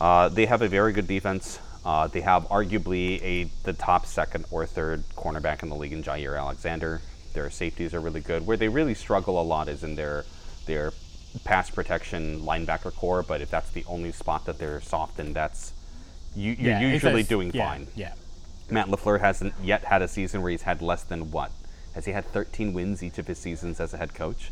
[0.00, 1.58] Uh, they have a very good defense.
[1.84, 6.02] Uh, they have arguably a the top second or third cornerback in the league in
[6.02, 7.00] Jaire Alexander.
[7.34, 8.46] Their safeties are really good.
[8.46, 10.24] Where they really struggle a lot is in their
[10.66, 10.92] their
[11.44, 13.22] pass protection linebacker core.
[13.22, 15.72] But if that's the only spot that they're soft in, that's
[16.34, 17.86] you, you're Yeah, usually there's- doing yeah, fine.
[17.94, 18.14] Yeah.
[18.70, 21.52] Matt Lafleur hasn't yet had a season where he's had less than what?
[21.94, 24.50] Has he had 13 wins each of his seasons as a head coach?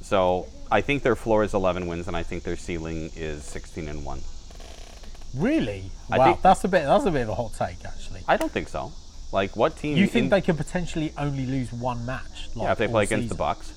[0.00, 3.88] So I think their floor is 11 wins, and I think their ceiling is 16
[3.88, 4.20] and one.
[5.34, 5.90] Really?
[6.10, 6.84] I Wow, think- that's a bit.
[6.84, 8.22] That's a bit of a hot take, actually.
[8.26, 8.92] I don't think so.
[9.30, 9.96] Like what team?
[9.96, 12.48] You think in- they could potentially only lose one match?
[12.54, 13.36] Like, Yeah, if they all play against the season?
[13.36, 13.72] Bucks,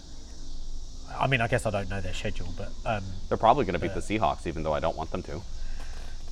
[1.19, 3.79] I mean, I guess I don't know their schedule, but um, they're probably going to
[3.79, 5.41] beat the Seahawks, even though I don't want them to.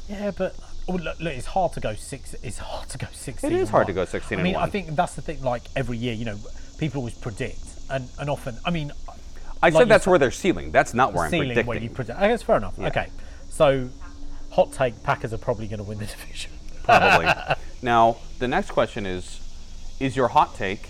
[0.09, 0.55] yeah, but
[0.87, 2.33] oh, look, look, it's hard to go six.
[2.41, 3.51] It's hard to go sixteen.
[3.51, 4.05] It is and hard to one.
[4.05, 4.71] go 16 I and mean, I one.
[4.71, 5.41] think that's the thing.
[5.43, 6.37] Like every year, you know,
[6.77, 8.93] people always predict, and and often, I mean,
[9.61, 10.71] I Like said that's said- where they're ceiling.
[10.71, 11.67] That's not where I'm ceiling predicting.
[11.67, 12.17] where you predict.
[12.17, 12.79] I guess fair enough.
[12.79, 13.09] Okay,
[13.49, 13.89] so
[14.65, 16.51] hot take: Packers are probably going to win the division.
[16.83, 17.27] Probably.
[17.81, 19.39] now, the next question is:
[19.99, 20.89] Is your hot take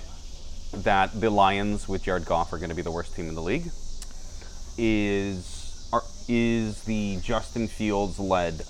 [0.74, 3.42] that the Lions with Jared Goff are going to be the worst team in the
[3.42, 3.66] league?
[4.78, 8.62] Is are, is the Justin Fields led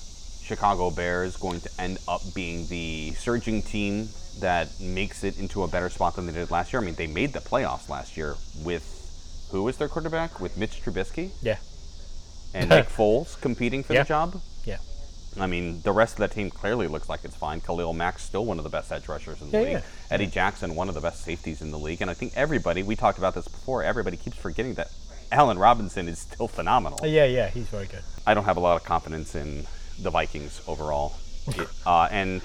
[0.42, 4.10] Chicago Bears going to end up being the surging team
[4.40, 6.82] that makes it into a better spot than they did last year?
[6.82, 8.96] I mean, they made the playoffs last year with
[9.52, 10.40] who was their quarterback?
[10.40, 11.58] With Mitch Trubisky Yeah,
[12.54, 14.04] and Nick Foles competing for Yeah.
[14.04, 14.42] the job.
[15.38, 17.62] I mean, the rest of that team clearly looks like it's fine.
[17.62, 19.72] Khalil Mack's still one of the best edge rushers in the Yeah, league.
[19.74, 19.82] yeah.
[20.12, 22.02] Eddie Jackson, one of the best safeties in the league.
[22.02, 24.90] And I think everybody, we talked about this before, everybody keeps forgetting that
[25.32, 27.00] Allen Robinson is still phenomenal.
[27.04, 28.02] Yeah, yeah, he's very good.
[28.26, 29.66] I don't have a lot of confidence in
[30.02, 31.14] the Vikings overall.
[31.86, 32.42] Uh, and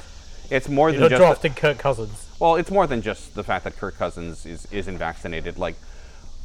[0.50, 1.20] it's more You're than just.
[1.20, 2.28] drafting Kirk Cousins.
[2.38, 5.58] Well, it's more than just the fact that Kirk Cousins is isn't vaccinated.
[5.58, 5.76] Like,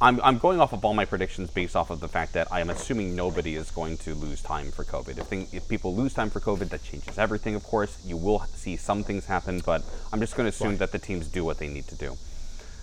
[0.01, 2.61] I'm I'm going off of all my predictions based off of the fact that I
[2.61, 5.17] am assuming nobody is going to lose time for COVID.
[5.17, 7.53] If thing, if people lose time for COVID, that changes everything.
[7.55, 9.83] Of course, you will see some things happen, but
[10.13, 12.15] I'm just going to assume that the teams do what they need to do.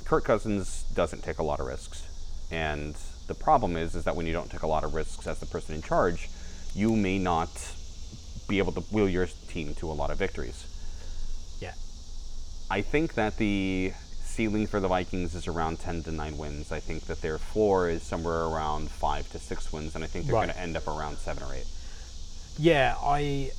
[0.05, 2.03] Kirk Cousins doesn't take a lot of risks,
[2.51, 2.95] and
[3.27, 5.47] the problem is is that when you don't take a lot of risks as the
[5.47, 6.29] person in charge,
[6.75, 7.51] you may not
[8.47, 10.67] be able to wheel your team to a lot of victories.
[11.61, 11.73] Yeah.
[12.71, 13.93] I think that the
[14.37, 16.71] ceiling for the Vikings is around 10 to 9 wins.
[16.71, 20.27] I think that their floor is somewhere around 5 to 6 wins, and I think
[20.27, 20.45] they're Right.
[20.47, 21.65] going to end up around 7 or 8.
[22.59, 23.51] Yeah, I.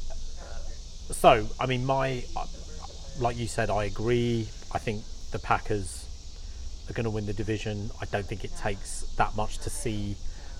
[1.11, 2.23] So, I mean, my.
[3.19, 4.47] Like you said, I agree.
[4.71, 6.05] I think the Packers
[6.87, 7.89] are going to win the division.
[7.99, 10.15] I don't think it takes that much to see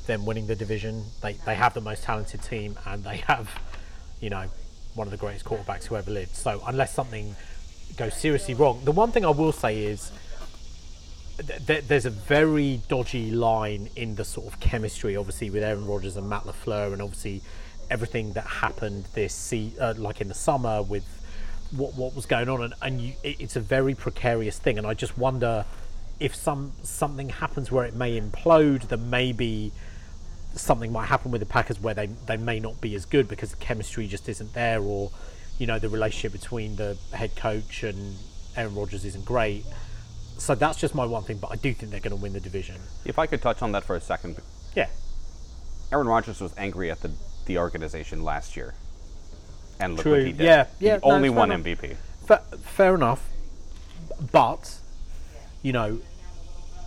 [0.08, 1.03] them winning the division.
[1.21, 3.51] They, they have the most talented team and they have,
[4.19, 4.45] you know,
[4.95, 6.36] one of the greatest quarterbacks who ever lived.
[6.36, 7.36] So, unless something
[7.95, 10.12] goes seriously wrong, the one thing I will say is
[11.65, 16.17] th- there's a very dodgy line in the sort of chemistry, obviously, with Aaron Rodgers
[16.17, 17.41] and Matt LaFleur, and obviously
[17.89, 21.06] everything that happened this se- uh, like in the summer with
[21.71, 24.88] what what was going on, and, and you, it, it's a very precarious thing, and
[24.88, 25.65] I just wonder
[26.19, 29.71] if some something happens where it may implode, that maybe
[30.56, 33.52] something might happen with the Packers where they they may not be as good because
[33.52, 35.12] the chemistry just isn't there, or
[35.58, 38.15] you know the relationship between the head coach and
[38.56, 39.65] Aaron Rodgers isn't great.
[40.38, 42.39] So that's just my one thing, but I do think they're going to win the
[42.39, 42.76] division.
[43.06, 44.36] If I could touch on that for a second,
[44.76, 44.88] Yeah,
[45.91, 47.12] Aaron Rodgers was angry at the,
[47.48, 48.76] the organization last year.
[49.80, 50.12] And look True.
[50.13, 50.41] what he did.
[50.46, 51.65] Yeah, yeah, He no, only won enough.
[51.65, 51.96] MVP.
[52.28, 53.28] Fa- fair enough,
[54.32, 54.76] but
[55.63, 56.00] you know,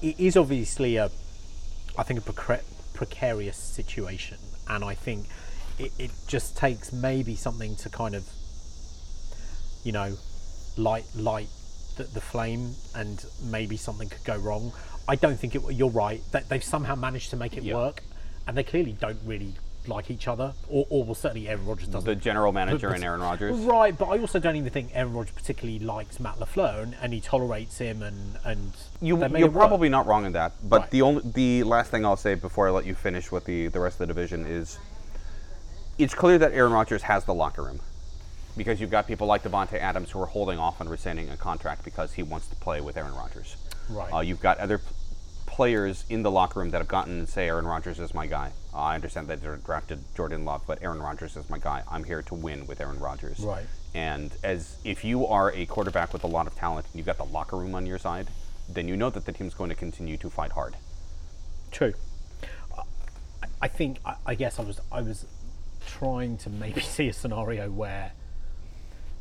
[0.01, 1.11] it is obviously a,
[1.99, 2.63] I think a preca-
[2.95, 5.27] precarious situation, and I think
[5.79, 8.25] it, it just takes maybe something to kind of,
[9.85, 10.17] you know,
[10.77, 11.49] light light
[11.97, 14.73] the, the flame, and maybe something could go wrong.
[15.09, 15.63] I don't think it.
[15.73, 17.75] You're right that they've somehow managed to make it Yeah.
[17.75, 18.03] work,
[18.47, 19.55] and they clearly don't really
[19.87, 22.05] like each other, or, or well, certainly Aaron Rodgers doesn't.
[22.05, 23.57] The general manager but- and Aaron Rodgers.
[23.61, 27.13] Right, but I also don't even think Aaron Rodgers particularly likes Matt LaFleur, and, and
[27.15, 29.53] he tolerates him, and and You, you're it work.
[29.55, 30.91] probably not wrong in that, but Right.
[30.91, 33.81] the only the last thing I'll say before I let you finish with the the
[33.81, 34.79] rest of the division is,
[35.99, 37.81] it's clear that Aaron Rodgers has the locker room,
[38.57, 41.85] because you've got people like Davante Adams who are holding off on rescinding a contract
[41.85, 43.57] because he wants to play with Aaron Rodgers.
[43.89, 44.13] Right.
[44.13, 44.85] Uh, you've got other p-
[45.47, 48.53] players in the locker room that have gotten and say Aaron Rodgers is my guy.
[48.73, 51.83] Uh, I understand that they drafted Jordan Love, but Aaron Rodgers is my guy.
[51.91, 53.41] I'm here to win with Aaron Rodgers.
[53.41, 53.67] Right.
[53.95, 57.17] And as if you are a quarterback with a lot of talent and you've got
[57.19, 58.29] the locker room on your side,
[58.69, 60.77] then you know that the team's going to continue to fight hard.
[61.73, 61.95] True.
[62.77, 62.83] I-
[63.63, 65.27] I think I, I guess I was I was
[65.87, 68.13] trying to maybe see a scenario where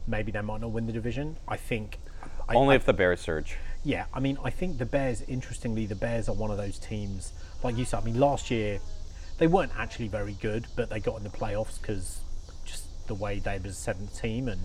[0.10, 1.38] maybe they might not win the division.
[1.48, 2.00] I think
[2.48, 3.58] I, Only I- if the Bears surge.
[3.84, 5.22] Yeah, I mean, I think the Bears.
[5.22, 7.32] Interestingly, the Bears are one of those teams.
[7.64, 8.80] Like you said, I mean, last year
[9.38, 12.20] they weren't actually very good, but they got in the playoffs because
[12.66, 14.60] just the way they was a seventh team, and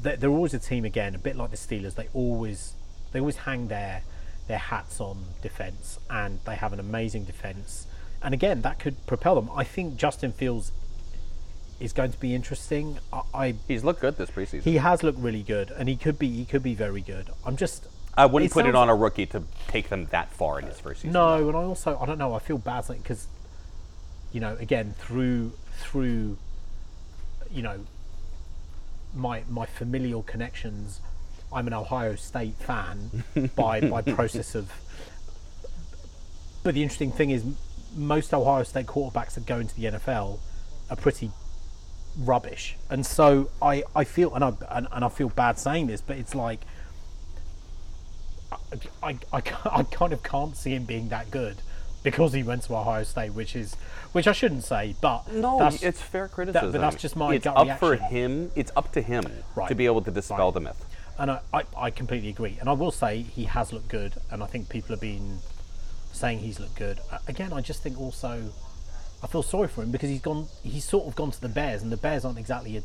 [0.00, 1.96] they're, they're always a team again, a bit like the Steelers.
[1.96, 2.74] They always
[3.10, 4.02] they always hang their
[4.46, 7.88] their hats on defense, and they have an amazing defense.
[8.22, 9.50] And again, that could propel them.
[9.56, 10.70] I think Justin Fields
[11.80, 12.98] is going to be interesting.
[13.12, 14.62] I, I He's looked good this preseason.
[14.62, 17.30] he has looked really good, and he could be he could be very good.
[17.44, 20.66] I'm just I wouldn't put it on a rookie to take them that far in
[20.66, 21.12] his first season.
[21.12, 22.34] No, and I also I don't know.
[22.34, 23.26] I feel bad because,
[24.32, 26.36] you know, again through through,
[27.50, 27.80] you know,
[29.14, 31.00] my my familial connections,
[31.52, 33.24] I'm an Ohio State fan
[33.56, 34.70] by by process of.
[36.62, 37.42] But the interesting thing is,
[37.96, 40.40] most Ohio State quarterbacks that go into the NFL
[40.90, 41.30] are pretty
[42.20, 46.00] rubbish, and so I I feel and I and, and I feel bad saying this,
[46.00, 46.60] but it's like.
[49.02, 51.56] I, I, I kind of can't see him being that good
[52.02, 53.74] because he went to Ohio State, which is
[54.12, 56.72] which I shouldn't say, but No, that's, it's fair criticism.
[56.72, 58.50] But that's just my It's gut up for him.
[58.56, 59.68] It's up to him Right.
[59.68, 60.54] to be able to dispel Right.
[60.54, 60.84] the myth.
[61.18, 62.56] and I, I, I completely agree.
[62.58, 65.38] And I will say he has looked good, and I think people have been
[66.12, 66.98] saying he's looked good.
[67.12, 68.50] Uh, Again, I just think also
[69.22, 70.46] I feel sorry for him because he's gone.
[70.62, 72.82] He's sort of gone to the Bears, and the Bears aren't exactly a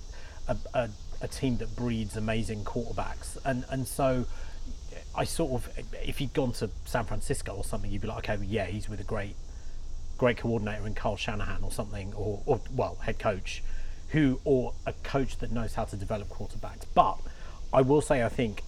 [0.48, 0.90] a, a,
[1.22, 4.26] a team that breeds amazing quarterbacks, and and so.
[5.18, 5.70] I sort of,
[6.06, 8.90] if he'd gone to San Francisco or something, you'd be like, okay, well, yeah, he's
[8.90, 9.38] with a great,
[10.18, 13.64] great coordinator in Kyle Shanahan or something, or, or well, head coach,
[14.10, 16.84] who or a coach that knows how to develop quarterbacks.
[16.94, 17.18] But
[17.72, 18.62] I will say, I think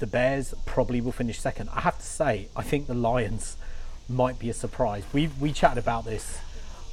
[0.00, 1.68] the Bears probably will finish second.
[1.72, 3.56] I have to say, I think the Lions
[4.08, 5.04] might be a surprise.
[5.12, 6.40] We we chatted about this.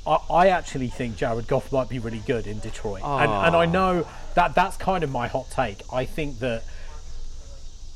[0.05, 3.65] I, I actually think Jared Goff might be really good in Detroit, and, and I
[3.65, 5.81] know that that's kind of my hot take.
[5.93, 6.63] I think that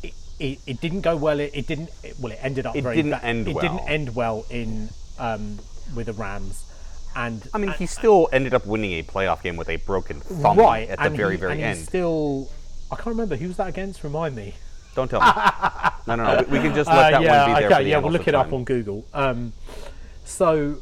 [0.04, 1.40] it, it, it didn't go well.
[1.40, 1.90] It, it didn't.
[2.04, 3.24] It, well, it ended up It very didn't bad.
[3.24, 3.62] end It well.
[3.62, 5.58] didn't end well in um,
[5.96, 6.64] with the Rams,
[7.16, 10.58] and I mean, he still ended up winning a playoff game with a broken thumb
[10.60, 11.80] right at the very, he- very and end.
[11.80, 12.50] Still,
[12.92, 14.04] I can't remember who was that against.
[14.04, 14.54] Remind me.
[14.94, 15.28] Don't tell me.
[16.08, 16.44] no, no, no.
[16.50, 17.98] We, we can just let Uh, that yeah, one be there okay, for the yeah,
[17.98, 19.06] we'll look it up on Google.
[19.14, 19.52] Um,
[20.24, 20.78] so,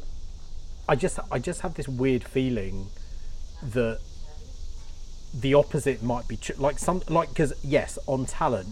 [0.88, 2.88] I just, I just have this weird feeling
[3.62, 4.00] that
[5.32, 6.56] the opposite might be true.
[6.58, 8.68] Like some, like because yes, on talent,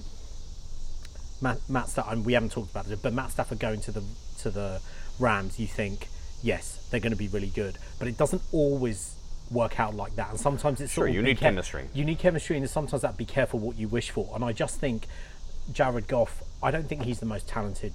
[1.40, 4.04] Matt, Matt Stafford, and we haven't talked about it, but Matt Stafford going to the
[4.40, 4.80] to the
[5.18, 6.08] Rams, you think
[6.42, 9.14] yes, they're going to be really good, but it doesn't always
[9.50, 11.88] work out like that, and sometimes it's Sure, you need chemistry.
[11.92, 14.30] You need chemistry, and sometimes that be careful what you wish for.
[14.34, 15.06] And I just think
[15.72, 17.92] Jared Goff, I don't think he's the most talented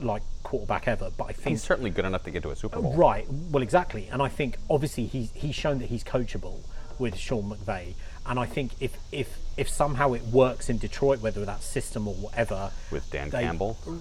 [0.00, 2.80] like quarterback ever, but I think He's certainly good enough to get to a Super
[2.80, 2.94] Bowl.
[2.94, 3.26] Right.
[3.50, 4.08] Well, exactly.
[4.10, 6.60] And I think obviously he's he's shown that he's coachable
[6.98, 7.94] with Sean McVay.
[8.26, 12.14] And I think if if if somehow it works in Detroit, whether that's system or
[12.14, 13.94] whatever, With Dan They- Campbell, no,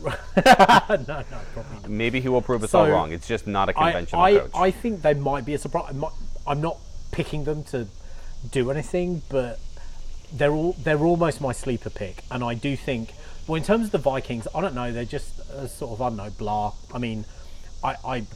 [0.45, 1.23] no,
[1.53, 1.89] probably not.
[1.89, 3.11] maybe he will prove us So, all wrong.
[3.11, 4.51] It's just not a conventional I, coach.
[4.55, 5.85] I think they might be a surprise.
[5.89, 6.13] I'm not,
[6.47, 6.77] I'm not
[7.11, 7.87] picking them to
[8.51, 9.59] do anything, but
[10.31, 12.23] they're all they're almost my sleeper pick.
[12.31, 13.13] And I do think,
[13.45, 14.91] well, in terms of the Vikings, I don't know.
[14.91, 16.73] They're just sort of I don't know, blah.
[16.93, 17.25] I mean,
[17.83, 18.27] I, I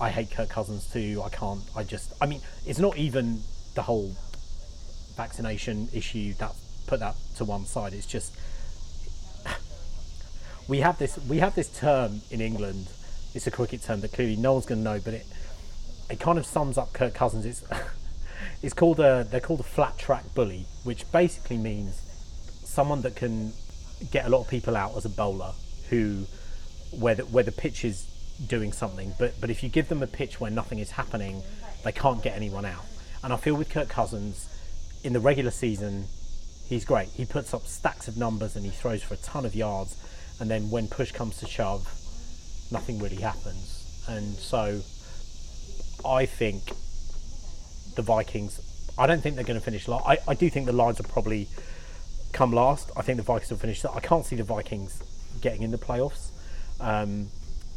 [0.00, 1.22] I hate Kirk Cousins too.
[1.24, 1.62] I can't.
[1.74, 2.12] I just.
[2.20, 3.42] I mean, it's not even
[3.74, 4.14] the whole
[5.16, 6.34] vaccination issue.
[6.34, 6.52] That
[6.86, 7.92] put that to one side.
[7.92, 8.36] It's just
[10.68, 12.88] we have this we have this term in England.
[13.34, 15.26] It's a cricket term that clearly no one's going to know, but it
[16.08, 17.44] it kind of sums up Kirk Cousins.
[17.44, 17.64] It's
[18.62, 22.02] it's called a they're called a flat track bully, which basically means
[22.62, 23.52] someone that can
[24.12, 25.52] get a lot of people out as a bowler
[25.90, 26.26] who
[26.90, 28.06] where the, where the pitch is
[28.46, 31.42] doing something, but but if you give them a pitch where nothing is happening,
[31.84, 32.84] they can't get anyone out.
[33.22, 34.48] And I feel with Kirk Cousins
[35.04, 36.06] in the regular season,
[36.68, 37.08] he's great.
[37.08, 39.96] He puts up stacks of numbers and he throws for a ton of yards.
[40.40, 41.84] And then when push comes to shove,
[42.70, 44.04] nothing really happens.
[44.08, 44.80] And so
[46.04, 46.72] I think
[47.96, 48.60] the Vikings,
[48.96, 50.06] I don't think they're going to finish last.
[50.06, 51.48] I, I do think the Lions will probably
[52.32, 52.90] come last.
[52.96, 53.84] I think the Vikings will finish.
[53.84, 55.02] I can't see the Vikings
[55.40, 56.30] getting in the playoffs.
[56.80, 57.28] Um,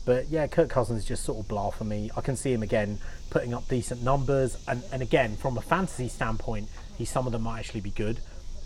[0.06, 2.10] but yeah, Kirk Cousins is just sort of blah for me.
[2.18, 3.00] I can see him again
[3.30, 7.60] putting up decent numbers, and, and again from a fantasy standpoint, he's someone that might
[7.60, 8.20] actually be good.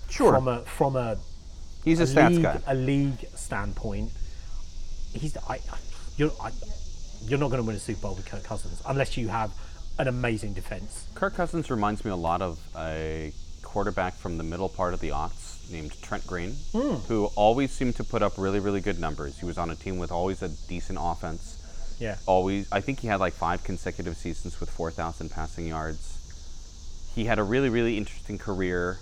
[0.10, 0.34] Sure.
[0.34, 1.18] From a from a,
[1.84, 2.62] He's a, a stats league guy.
[2.68, 4.12] a league standpoint,
[5.14, 5.60] he's I,
[6.18, 6.52] you're I,
[7.24, 9.52] you're not going to win a Super Bowl with Kirk Cousins unless you have
[10.00, 11.06] an amazing defense.
[11.16, 13.32] Kirk Cousins reminds me a lot of a
[13.62, 16.96] quarterback from the middle part of the aughts named Trent Green, Hmm.
[17.08, 19.40] who always seemed to put up really, really good numbers.
[19.40, 21.58] He was on a team with always a decent offense.
[22.00, 22.18] Yeah.
[22.26, 26.18] Always, I think he had like five consecutive seasons with 4,000 passing yards.
[27.16, 29.00] He had a really, really interesting career,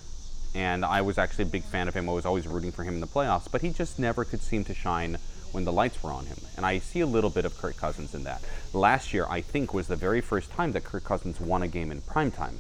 [0.53, 2.07] and I was actually a big fan of him.
[2.07, 4.64] I was always rooting for him in the playoffs, but he just never could seem
[4.66, 5.18] to shine
[5.51, 6.38] when the lights were on him.
[6.57, 8.41] And I see a little bit of Kirk Cousins in that.
[8.74, 11.91] Last year, I think, was the very first time that Kirk Cousins won a game
[11.91, 12.57] in primetime.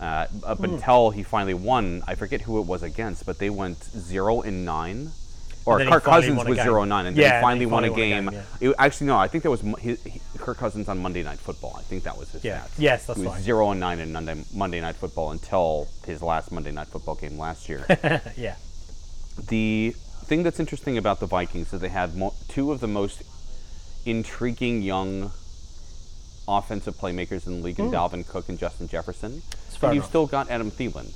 [0.00, 0.64] Uh, up Hmm.
[0.64, 4.64] until he finally won, I forget who it was against, but they went zero and
[4.64, 5.12] nine.
[5.66, 7.84] Or he Kirk Cousins was zero and nine, and Yeah, then he finally he won
[7.84, 8.24] a game.
[8.24, 10.98] won a game, It- actually, no, I think that was his, he, Kirk Cousins on
[11.02, 11.76] Monday Night Football.
[11.78, 12.60] I think that was his Yeah.
[12.60, 12.68] stats.
[12.78, 13.42] Yes, that's he was right.
[13.44, 17.38] zero and nine in Monday, Monday Night Football until his last Monday Night Football game
[17.38, 17.84] last year.
[18.38, 18.54] yeah.
[19.48, 19.94] the
[20.24, 23.22] thing that's interesting about the Vikings is they had mo- two of the most
[24.06, 25.30] intriguing young
[26.48, 29.42] offensive playmakers in the league, in Dalvin Cook and Justin Jefferson.
[29.80, 30.10] Fair And you've enough.
[30.10, 31.10] still got Adam Thielen.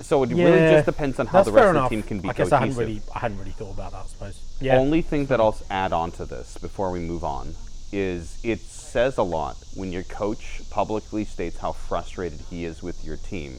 [0.00, 2.32] So it really just depends on how the rest of the team can be I
[2.32, 4.04] guess I hadn't really, I hadn't really thought about that.
[4.04, 4.40] I suppose.
[4.60, 4.78] Yeah.
[4.78, 7.54] Only thing that I'll add on to this before we move on
[7.90, 13.04] is it says a lot when your coach publicly states how frustrated he is with
[13.04, 13.58] your team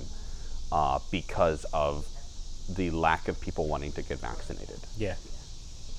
[0.72, 2.08] uh, because of
[2.70, 4.80] the lack of people wanting to get vaccinated.
[4.98, 5.16] yeah.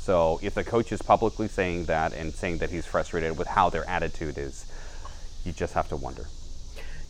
[0.01, 3.69] So if the coach is publicly saying that and saying that he's frustrated with how
[3.69, 4.65] their attitude is,
[5.45, 6.27] you just have to wonder.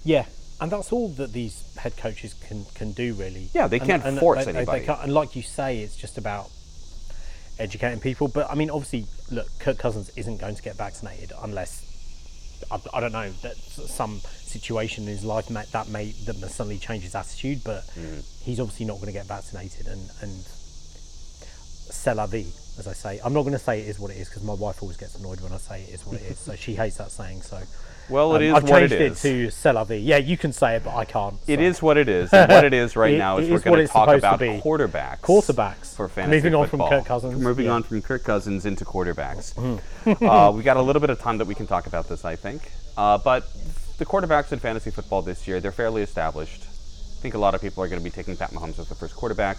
[0.04, 0.24] Yeah,
[0.60, 3.48] and that's all that these head coaches can can do really.
[3.54, 4.84] Yeah, they And- can't and force they- they- they anybody.
[4.86, 6.50] can't- and like you say, it's just about
[7.58, 8.28] educating people.
[8.28, 11.82] But I mean, obviously, look, Kirk Cousins isn't going to get vaccinated unless
[12.70, 16.48] I, I don't know that some situation in his life may, that may that may
[16.48, 17.62] suddenly change his attitude.
[17.64, 18.22] But Mm.
[18.42, 20.44] he's obviously not going to get vaccinated, and and
[21.92, 22.46] c'est la vie,
[22.80, 23.20] as I say.
[23.24, 25.14] I'm not going to say it is what it is because my wife always gets
[25.14, 26.38] annoyed when I say it is what it is.
[26.38, 27.42] So she hates that saying.
[27.42, 27.60] So
[28.08, 29.62] Well, it um, is I've what it changed is.
[29.62, 29.84] to la.
[29.88, 31.36] Yeah, you can say it, but I can't.
[31.46, 31.62] It so.
[31.62, 32.32] is what it is.
[32.32, 35.20] And what it is right It- now is it we're going to talk about quarterbacks.
[35.20, 35.94] Quarterbacks.
[35.94, 36.80] For fantasy Moving on from.
[36.80, 37.72] Kirk Cousins, Moving yeah.
[37.72, 39.54] on from Kirk Cousins into quarterbacks.
[40.00, 40.24] Mm-hmm.
[40.24, 42.34] uh, we got a little bit of time that we can talk about this, I
[42.34, 42.72] think.
[42.96, 43.44] Uh, but
[43.98, 46.62] the quarterbacks in fantasy football this year, they're fairly established.
[46.62, 48.94] I think a lot of people are going to be taking Pat Mahomes as the
[48.94, 49.58] first quarterback.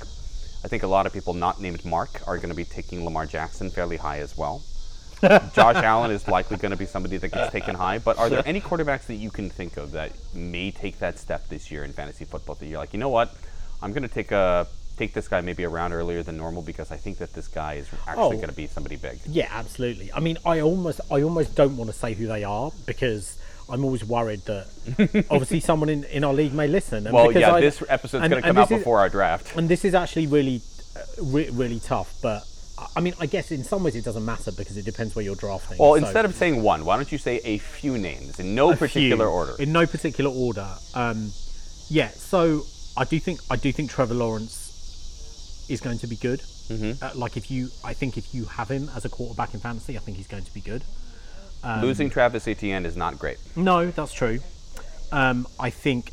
[0.64, 3.26] I think a lot of people not named Mark are going to be taking Lamar
[3.26, 4.64] Jackson fairly high as well.
[5.22, 8.00] Josh Allen is likely going to be somebody that gets taken high.
[8.00, 11.48] But are there any quarterbacks that you can think of that may take that step
[11.50, 13.34] this year in fantasy football that you're like, you know what,
[13.82, 16.98] I'm going to take a take this guy maybe around earlier than normal because I
[16.98, 18.32] think that this guy is actually Oh.
[18.34, 19.20] going to be somebody big.
[19.26, 20.12] Yeah, absolutely.
[20.14, 23.38] I mean, I almost, I almost don't want to say who they are because
[23.72, 24.68] I'm always worried that
[25.30, 27.08] obviously someone in, in our league may listen.
[27.08, 29.56] And Well, because yeah, I- this episode's going to come out is- before our draft.
[29.56, 30.62] and this is actually really,
[30.96, 32.14] uh, re- really tough.
[32.22, 32.44] But
[32.78, 35.24] I- I mean, I guess in some ways it doesn't matter because it depends where
[35.24, 35.78] you're drafting.
[35.78, 38.76] Well, So- instead of saying one, why don't you say a few names in no
[38.76, 39.56] particular few, order?
[39.60, 40.68] In no particular order.
[40.94, 41.32] Um,
[41.90, 42.64] yeah, so
[42.98, 46.42] I do think I do think Trevor Lawrence is going to be good.
[46.70, 47.04] Mm-hmm.
[47.04, 49.96] Uh, like if you, I think if you have him as a quarterback in fantasy,
[49.98, 50.84] I think he's going to be good.
[51.64, 53.38] Um, Losing Travis Etienne is not great.
[53.56, 54.40] No, that's true.
[55.12, 56.12] Um, I think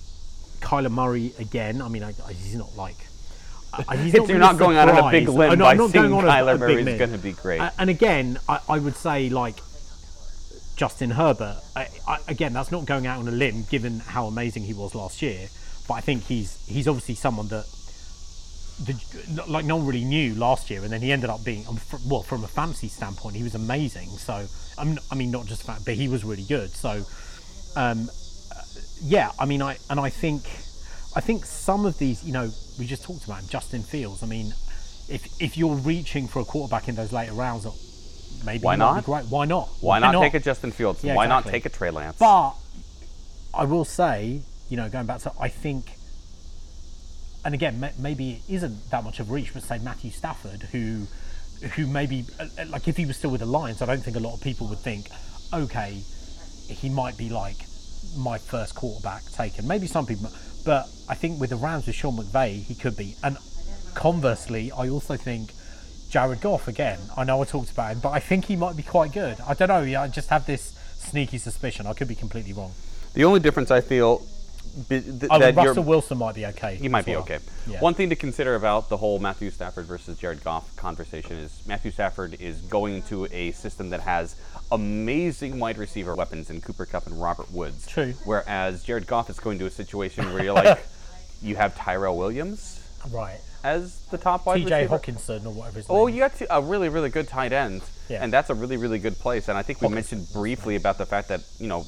[0.61, 1.80] Kyler Murray again.
[1.80, 2.96] I mean, I, I, he's not like.
[3.72, 5.76] I, he's You're really not going out on a big limb Oh, no, by I'm
[5.78, 7.61] not saying going on Kyler a big Murray's gonna be great.
[7.61, 9.57] Uh, and again, I, I would say like
[10.76, 11.61] Justin Herbert.
[11.76, 14.94] I, I, again, that's not going out on a limb, given how amazing he was
[14.94, 15.49] last year.
[15.86, 17.66] But I think he's he's obviously someone that.
[18.85, 21.79] The, like no one really knew last year, and then he ended up being um,
[22.07, 24.09] well from a fantasy standpoint, he was amazing.
[24.11, 24.47] So
[24.79, 26.70] I'm, mean, not just that, but he was really good.
[26.70, 27.05] So
[27.76, 28.09] um,
[28.55, 28.62] uh,
[29.03, 30.45] yeah, I mean, I and I think,
[31.16, 34.22] I think some of these, you know, we just talked about him, Justin Fields.
[34.22, 34.53] I mean,
[35.09, 37.64] if if you're reaching for a quarterback in those later rounds,
[38.45, 39.05] maybe Why he might be not?
[39.05, 39.24] Great.
[39.26, 39.68] Why not?
[39.81, 41.03] Why not, take a Justin Fields?
[41.03, 42.18] Yeah, Why not take a Trey Lance?
[42.18, 42.55] But
[43.55, 45.97] I will say, you know, going back to, I think,
[47.45, 51.07] and again, maybe it isn't that much of a reach, but say Matthew Stafford, who,
[51.74, 54.16] who maybe, uh, uh, like, if he was still with the Lions, I don't think
[54.16, 55.09] a lot of people would think,
[55.53, 56.03] okay,
[56.68, 57.57] he might be like
[58.16, 59.66] my first quarterback taken.
[59.66, 60.30] Maybe some people,
[60.64, 63.14] but I think with the Rams with Sean McVay, he could be.
[63.22, 63.39] And
[63.95, 65.53] conversely, I also think
[66.11, 66.99] Jared Goff again.
[67.16, 69.39] I know I talked about him, but I think he might be quite good.
[69.47, 70.01] I don't know.
[70.01, 71.86] I just have this sneaky suspicion.
[71.86, 72.72] I could be completely wrong.
[73.14, 74.26] the only difference I feel
[74.89, 76.76] th- Oh, that Russell Wilson might be okay.
[76.76, 77.20] he might be well.
[77.22, 77.39] okay.
[77.66, 77.81] Yeah.
[77.81, 81.91] One thing to consider about the whole Matthew Stafford versus Jared Goff conversation is Matthew
[81.91, 84.37] Stafford is going to a system that has
[84.70, 87.87] amazing wide receiver weapons in Cooper Kupp and Robert Woods.
[87.87, 88.14] True.
[88.24, 90.79] Whereas Jared Goff is going to a situation where you're like,
[91.43, 92.74] you have Tyrell Williams
[93.11, 93.39] Right.
[93.64, 94.99] as the top wide TJ receiver.
[94.99, 96.03] Hockenson or whatever his oh, name.
[96.03, 98.22] Oh, you got to, a really, really good tight end, Yeah.
[98.22, 99.49] and that's a really, really good place.
[99.49, 101.85] And I think we mentioned briefly about the fact that you know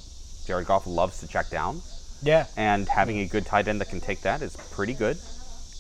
[0.46, 1.80] Jared Goff loves to check down,
[2.22, 2.46] Yeah.
[2.56, 5.18] and having a good tight end that can take that is pretty good.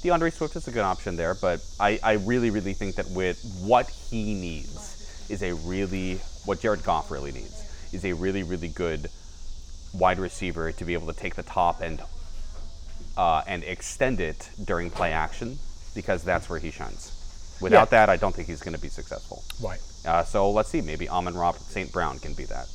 [0.02, 3.42] D'Andre Swift is a good option there, but I, I really, really think that with
[3.60, 6.14] what he needs is a really
[6.46, 7.62] what Jared Goff really needs
[7.92, 9.10] is a really, really good
[9.92, 12.00] wide receiver to be able to take the top and
[13.16, 15.58] uh, and extend it during play action
[15.94, 17.12] because that's where he shines.
[17.60, 18.06] Without Yeah.
[18.06, 19.42] that, I don't think he's going to be successful.
[19.60, 19.80] Right.
[20.06, 21.92] Uh, so let's see, maybe Amon Robert St.
[21.92, 22.68] Brown can be that.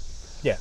[0.43, 0.57] Yeah.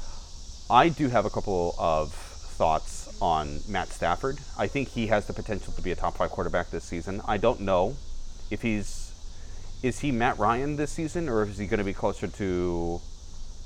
[0.70, 2.14] I do have a couple of
[2.54, 4.38] thoughts on Matt Stafford.
[4.58, 7.20] I think he has the potential to be a top five quarterback this season.
[7.26, 7.96] I don't know
[8.50, 9.12] if he's
[9.82, 13.00] is he Matt Ryan this season or is he going to be closer to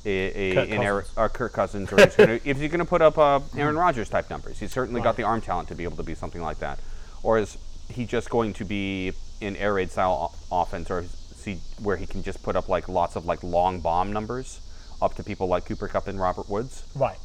[0.04, 0.10] a,
[0.50, 1.18] a Kirk an Aaron- Cousins.
[1.18, 4.08] uh, Kirk Cousins or is gonna, if he's going to put up uh, Aaron Rodgers
[4.08, 4.58] type numbers?
[4.58, 6.80] He's certainly got the arm talent to be able to be something like that.
[7.22, 7.56] Or is
[7.88, 11.96] he just going to be an air raid style o- offense or is he where
[11.96, 14.60] he can just put up like lots of like long bomb numbers
[15.00, 16.82] up to people like Cooper Kupp and Robert Woods?
[16.96, 17.18] Right.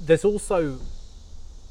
[0.00, 0.78] There's also,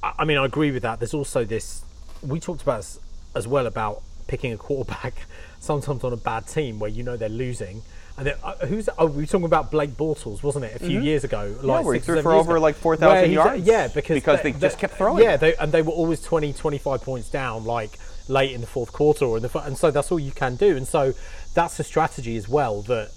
[0.03, 0.99] I mean, I agree with that.
[0.99, 1.83] There's also this.
[2.21, 2.99] We talked about this
[3.35, 5.13] as well about picking a quarterback
[5.59, 7.81] sometimes on a bad team where you know they're losing.
[8.17, 8.89] And then, uh, who's?
[8.97, 11.55] Oh, we were talking about Blake Bortles, wasn't it, a few years ago?
[11.61, 13.63] Like he six threw for over, ago, like, 4,000 where yards?
[13.63, 15.23] Yeah, because Because they just kept throwing.
[15.23, 18.91] Yeah, they, and they were always 20, 25 points down, like late in the fourth
[18.91, 20.75] quarter, or in the, and so that's all you can do.
[20.75, 21.13] And so
[21.53, 22.81] that's a strategy as well.
[22.81, 23.11] That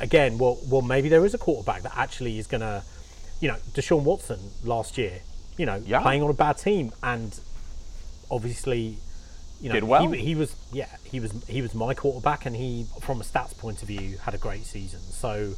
[0.00, 2.82] again, well, well, maybe there is a quarterback that actually is going to,
[3.40, 5.20] you know, Deshaun Watson last year,
[5.56, 6.00] you know, Yeah.
[6.00, 7.38] playing on a bad team, and
[8.30, 8.98] obviously,
[9.60, 10.10] you know, Did well.
[10.12, 13.56] He, he was, yeah, he was, he was my quarterback, and he, from a stats
[13.56, 15.00] point of view, had a great season.
[15.00, 15.54] So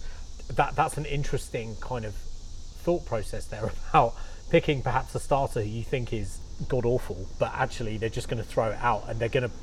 [0.55, 4.15] that that's an interesting kind of thought process there about
[4.51, 8.43] picking perhaps a starter who you think is god awful, but actually they're just going
[8.43, 9.55] to throw it out and they're going to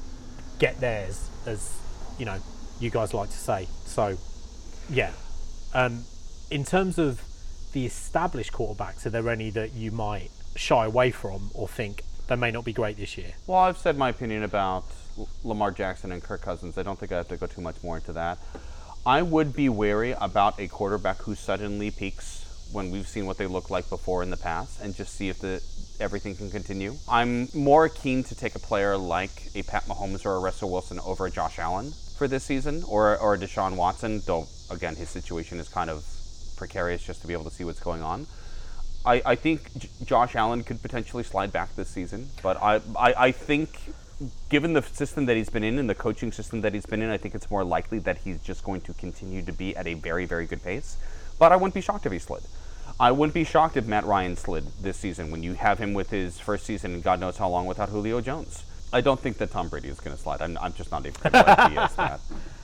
[0.60, 1.78] get theirs as
[2.18, 2.38] you know
[2.80, 3.68] you guys like to say.
[3.86, 4.18] So,
[4.90, 5.12] yeah.
[5.74, 6.04] Um,
[6.52, 7.22] in terms of
[7.76, 12.36] the established quarterbacks, are there any that you might shy away from or think they
[12.38, 13.34] may not be great this year?
[13.48, 14.86] Well, I've said my opinion about
[15.44, 16.78] Lamar Jackson and Kirk Cousins.
[16.78, 18.38] I don't think I have to go too much more into that.
[19.06, 23.46] I would be wary about a quarterback who suddenly peaks when we've seen what they
[23.46, 25.62] look like before in the past and just see if the
[26.00, 26.96] everything can continue.
[27.10, 31.02] I'm more keen to take a player like a Pat Mahomes or a Russell Wilson
[31.06, 35.60] over a Josh Allen for this season or, or Deshaun Watson, though, again, his situation
[35.60, 36.06] is kind of
[36.56, 38.28] precarious just to be able to see what's going on.
[39.06, 43.14] I, I think J- Josh Allen could potentially slide back this season, but I, I,
[43.18, 43.80] I think
[44.50, 47.10] given the system that he's been in and the coaching system that he's been in,
[47.10, 49.94] I think it's more likely that he's just going to continue to be at a
[49.94, 50.98] very, very good pace.
[51.38, 52.44] But I wouldn't be shocked if he slid.
[53.00, 56.10] I wouldn't be shocked if Matt Ryan slid this season when you have him with
[56.10, 58.64] his first season and God knows how long without Julio Jones.
[58.94, 60.42] I don't think that Tom Brady is going to slide.
[60.42, 62.22] I'm, I'm just not even that.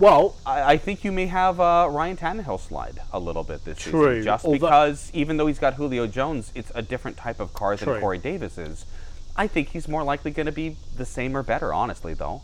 [0.00, 3.78] Well, I, I think you may have uh, Ryan Tannehill slide a little bit this
[3.78, 7.38] True, season, just although- because even though he's got Julio Jones, it's a different type
[7.38, 8.86] of car than Corey Davis is.
[9.36, 12.40] I think he's more likely going to be the same or better, honestly, though.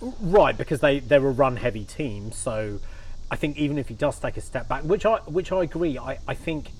[0.00, 2.80] Right, because they they're a run heavy team, so
[3.30, 5.96] I think even if he does take a step back, which I which I agree,
[5.98, 6.70] I, I think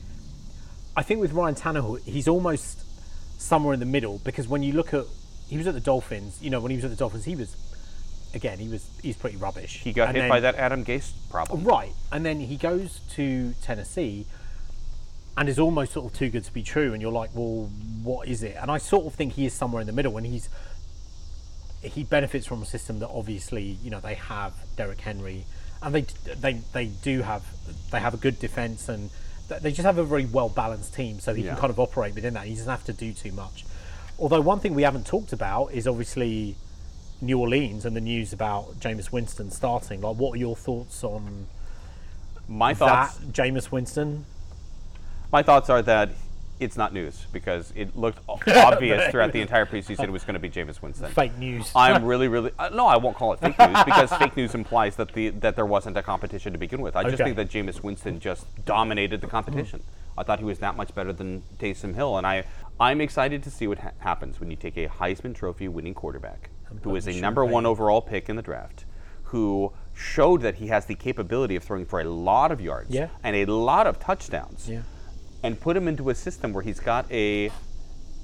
[0.97, 2.83] I think with Ryan Tannehill, he's almost
[3.41, 5.05] somewhere in the middle because when you look at
[5.49, 7.55] he was at the Dolphins, you know, when he was at the Dolphins, he was
[8.35, 9.81] again he was he's pretty rubbish.
[9.83, 11.65] He got And hit then- by that Adam Gase problem.
[11.65, 14.27] Right, and then he goes to Tennessee
[15.37, 17.71] and is almost sort of too good to be true, and you're like, well,
[18.03, 18.57] what is it?
[18.61, 20.49] And I sort of think he is somewhere in the middle, and he's
[21.83, 25.45] he benefits from a system that obviously you know they have Derrick Henry,
[25.83, 26.03] and they
[26.41, 27.43] they they do have
[27.91, 29.11] they have a good defense, and
[29.63, 31.53] they just have a very well balanced team, so he Yeah.
[31.53, 32.47] can kind of operate within that.
[32.47, 33.65] He doesn't have to do too much.
[34.19, 36.57] Although one thing we haven't talked about is obviously
[37.21, 40.01] New Orleans and the news about Jameis Winston starting.
[40.01, 41.47] Like, what are your thoughts on
[42.49, 44.25] My thoughts, that Jameis Winston?
[45.33, 46.11] my thoughts are that
[46.59, 50.41] it's not news because it looked obvious throughout the entire preseason it was going to
[50.41, 51.11] be Jameis Winston.
[51.11, 51.71] Fake news.
[51.75, 52.87] I'm really, really uh, no.
[52.87, 55.97] I won't call it fake news because fake news implies that the that there wasn't
[55.97, 56.97] a competition to begin with.
[56.97, 57.25] I just Okay.
[57.33, 59.83] think that Jameis Winston just dominated the competition.
[60.19, 62.45] I thought he was that much better than Taysom Hill, and I
[62.79, 66.51] I'm excited to see what ha- happens when you take a Heisman Trophy winning quarterback
[66.83, 68.85] who is a number one overall pick in the draft,
[69.25, 73.09] who showed that he has the capability of throwing for a lot of yards Yeah.
[73.23, 74.83] and a lot of touchdowns yeah.
[75.43, 77.51] and put him into a system where he's got a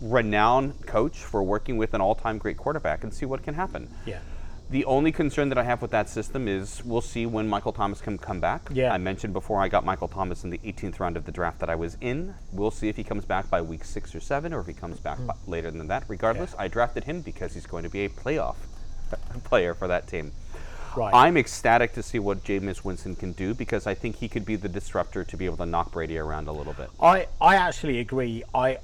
[0.01, 3.89] renowned coach for working with an all-time great quarterback and see what can happen.
[4.05, 4.19] Yeah.
[4.69, 8.01] The only concern that I have with that system is we'll see when Michael Thomas
[8.01, 8.69] can come back.
[8.73, 8.93] Yeah.
[8.93, 11.71] I mentioned before I got Michael Thomas in the 18th round of the draft that
[11.71, 12.35] I was in.
[12.53, 14.99] We'll see if he comes back by week six or seven, or if he comes
[14.99, 15.27] back hmm.
[15.27, 16.05] by- later than that.
[16.09, 18.57] Regardless, I drafted him because he's going to be a playoff
[19.45, 20.33] player for that team.
[20.97, 21.13] Right.
[21.15, 24.57] I'm ecstatic to see what Jameis Winston can do because I think he could be
[24.57, 26.89] the disruptor to be able to knock Brady around a little bit.
[26.99, 28.43] I, I actually agree.
[28.55, 28.79] I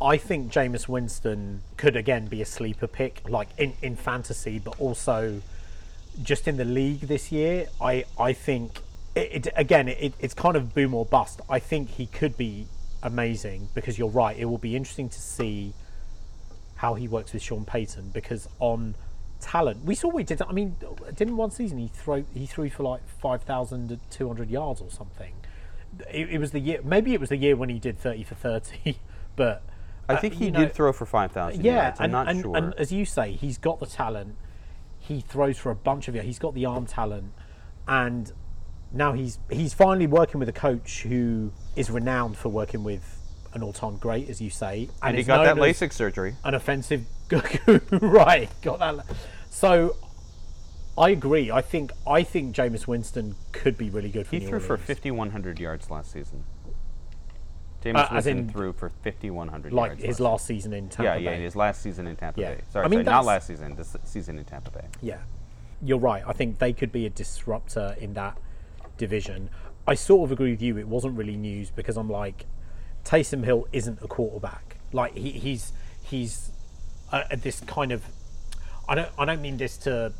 [0.00, 4.78] I think Jameis Winston could again be a sleeper pick, like in, in fantasy, but
[4.78, 5.40] also
[6.22, 7.66] just in the league this year.
[7.80, 8.80] I I think
[9.14, 11.40] it, it again it, it's kind of boom or bust.
[11.48, 12.66] I think he could be
[13.02, 14.36] amazing because you're right.
[14.36, 15.72] It will be interesting to see
[16.76, 18.94] how he works with Sean Payton because on
[19.40, 20.42] talent we saw he did.
[20.42, 20.76] I mean,
[21.14, 24.90] didn't one season he throw he threw for like five thousand two hundred yards or
[24.90, 25.32] something.
[26.12, 26.80] It, it was the year.
[26.84, 28.98] Maybe it was the year when he did thirty for thirty,
[29.36, 29.62] but
[30.08, 32.00] I uh, think he did know, throw for 5,000 yeah, yards.
[32.00, 32.56] I'm and, not and, sure.
[32.56, 34.36] and as you say, he's got the talent.
[34.98, 36.24] He throws for a bunch of it.
[36.24, 37.32] He's got the arm talent,
[37.86, 38.32] and
[38.92, 43.20] now he's he's finally working with a coach who is renowned for working with
[43.52, 46.36] an all-time great, as you say, and he got that LASIK surgery.
[46.44, 47.04] An offensive,
[47.90, 48.48] right?
[48.62, 49.06] Got that.
[49.48, 49.96] So,
[50.98, 51.50] I agree.
[51.50, 55.60] I think I think Jameis Winston could be really good for He threw for 5,100
[55.60, 56.44] yards last season.
[57.86, 60.02] Jameis Uh, Winston threw for 5,100 like yards.
[60.04, 61.36] his last season in Tampa Yeah, yeah, Bay.
[61.36, 62.54] in his last season in Tampa Yeah.
[62.54, 62.60] Bay.
[62.70, 64.84] Sorry, I mean, sorry not last season, this season in Tampa Bay.
[65.00, 65.18] Yeah,
[65.82, 66.22] you're right.
[66.26, 68.36] I think they could be a disruptor in that
[68.98, 69.50] division.
[69.86, 70.76] I sort of agree with you.
[70.78, 72.46] It wasn't really news because I'm like,
[73.04, 74.78] Taysom Hill isn't a quarterback.
[74.92, 75.72] Like he, he's
[76.02, 76.50] he's
[77.12, 78.02] uh, this kind of.
[78.88, 80.12] I don't I don't mean this to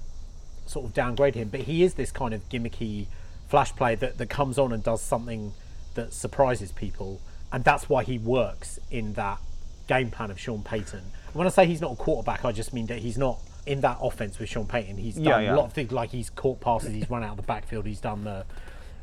[0.67, 3.07] sort of downgrade him, but he is this kind of gimmicky
[3.49, 5.53] flash play that, that comes on and does something
[5.95, 7.21] that surprises people,
[7.53, 9.39] and that's why he works in that
[9.87, 11.03] game plan of Sean Payton.
[11.33, 13.99] When I say he's not a quarterback, I just mean that he's not in that
[14.01, 14.97] offense with Sean Payton.
[14.97, 15.55] He's done Yeah, yeah.
[15.55, 18.01] a lot of things like he's caught passes, he's run out of the backfield, he's
[18.01, 18.45] done the,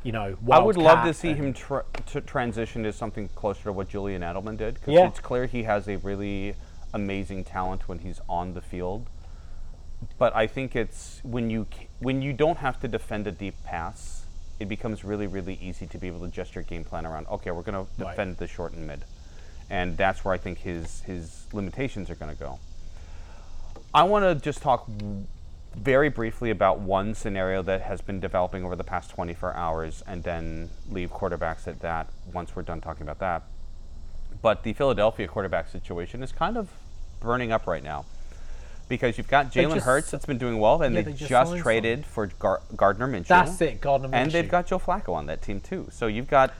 [0.02, 3.64] you know, I would love to see and- him tr- to transition to something closer
[3.64, 4.74] to what Julian Edelman did.
[4.74, 5.06] Because Yeah.
[5.08, 6.54] it's clear he has a really
[6.92, 9.06] amazing talent when he's on the field.
[10.18, 11.66] but I think it's when you
[11.98, 14.23] when you don't have to defend a deep pass,
[14.60, 17.26] it becomes really really easy to be able to adjust your game plan around.
[17.28, 18.10] Okay, we're going to Right.
[18.10, 19.04] defend the short and mid,
[19.70, 22.58] and that's where I think his his limitations are going to go.
[23.92, 24.88] I want to just talk
[25.76, 30.22] very briefly about one scenario that has been developing over the past 24 hours, and
[30.22, 33.42] then leave quarterbacks at that once we're done talking about that.
[34.40, 36.70] But the Philadelphia quarterback situation is kind of
[37.20, 38.04] burning up right now
[38.88, 41.56] because you've got Jalen Hurts that's been doing well, and Yeah, they, they just just
[41.56, 43.26] traded for Gar- Gardner Minshew.
[43.28, 44.14] That's it, Gardner Minshew.
[44.14, 45.88] And they've got Joe Flacco on that team too.
[45.92, 46.52] So you've got.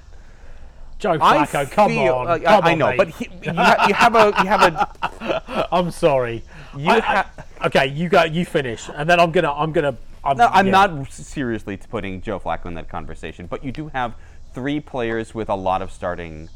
[0.99, 2.27] Joe I Flacco, come feel- on.
[2.29, 2.97] uh, I- come I, on, know, mate.
[2.97, 6.43] but he, you, ha- you have a you have a I'm sorry.
[6.77, 7.25] You I-
[7.61, 8.23] I- okay, you go.
[8.25, 9.53] You finish, and then I'm gonna.
[9.53, 9.97] I'm gonna.
[10.27, 10.73] I'm, No, I'm yeah.
[10.87, 14.15] not seriously putting Joe Flacco in that conversation, but you do have
[14.55, 16.49] three players with a lot of starting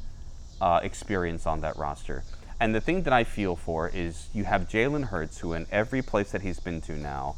[0.60, 2.24] uh, experience on that roster.
[2.60, 6.02] And the thing that I feel for is you have Jalen Hurts, who in every
[6.02, 7.36] place that he's been to now,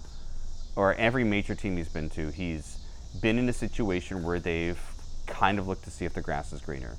[0.76, 2.78] or every major team he's been to, he's
[3.20, 4.80] been in a situation where they've
[5.26, 6.96] kind of looked to see if the grass is greener.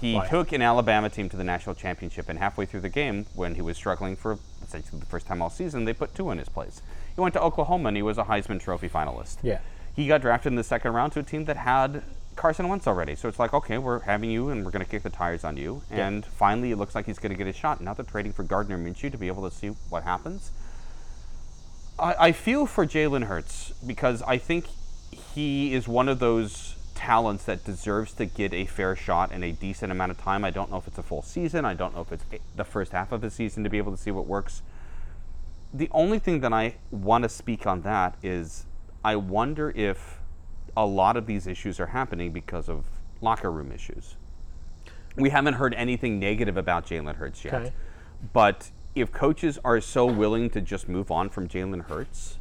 [0.00, 0.28] He Right.
[0.30, 3.62] took an Alabama team to the national championship, and halfway through the game, when he
[3.62, 6.80] was struggling for essentially the first time all season, they put two in his place.
[7.14, 9.36] He went to Oklahoma, and he was a Heisman Trophy finalist.
[9.42, 9.58] Yeah.
[9.94, 12.02] He got drafted in the second round to a team that had
[12.36, 13.14] Carson Wentz already.
[13.14, 15.56] So it's like, okay, we're having you, and we're going to kick the tires on
[15.56, 15.82] you.
[15.90, 17.80] And finally, it looks like he's going to get a shot.
[17.80, 20.50] Now they're trading for Gardner Minshew to be able to see what happens.
[21.98, 24.66] I, I feel for Jalen Hurts because I think
[25.34, 29.52] he is one of those talents that deserves to get a fair shot in a
[29.52, 30.44] decent amount of time.
[30.44, 31.64] I don't know if it's a full season.
[31.64, 32.24] I don't know if it's
[32.56, 34.62] the first half of the season to be able to see what works.
[35.74, 38.66] The only thing that I want to speak on that is
[39.04, 40.18] I wonder if
[40.76, 42.84] a lot of these issues are happening because of
[43.20, 44.16] locker room issues.
[45.16, 47.54] We haven't heard anything negative about Jalen Hurts yet.
[47.54, 47.72] Okay.
[48.32, 52.38] But if coaches are so willing to just move on from Jalen Hurts,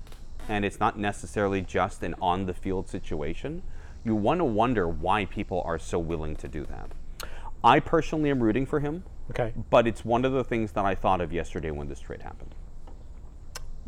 [0.48, 3.62] and it's not necessarily just an on the field situation,
[4.04, 6.92] you want to wonder why people are so willing to do that.
[7.64, 9.54] I personally am rooting for him, Okay.
[9.70, 12.56] but it's one of the things that I thought of yesterday when this trade happened.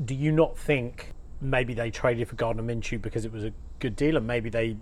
[0.04, 3.52] Do you not think maybe they traded for Gardner Minshew because it was a
[3.84, 4.78] good deal, and maybe they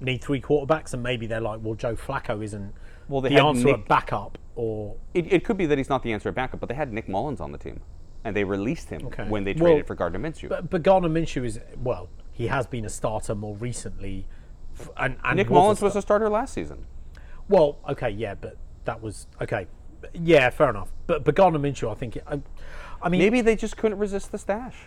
[0.00, 2.72] need three quarterbacks, and maybe they're like, well, Joe Flacco isn't
[3.08, 6.02] Well, they the answer Nick- at backup, or It, it could be that he's not
[6.02, 7.80] the answer at backup, but they had Nick Mullens on the team,
[8.24, 9.24] and they released him Okay.
[9.28, 10.48] when they Well, traded for Gardner Minshew.
[10.48, 14.26] but, but Gardner Minshew is well, he has been a starter more recently,
[14.96, 16.86] and, and Nick was Mullens star- was a starter last season.
[17.48, 19.66] Well, okay, yeah, but that was okay.
[20.14, 20.92] Yeah, fair enough.
[21.06, 22.40] But but Gardner Minshew, I think, I,
[23.02, 24.76] I mean, Maybe they just couldn't resist the stash.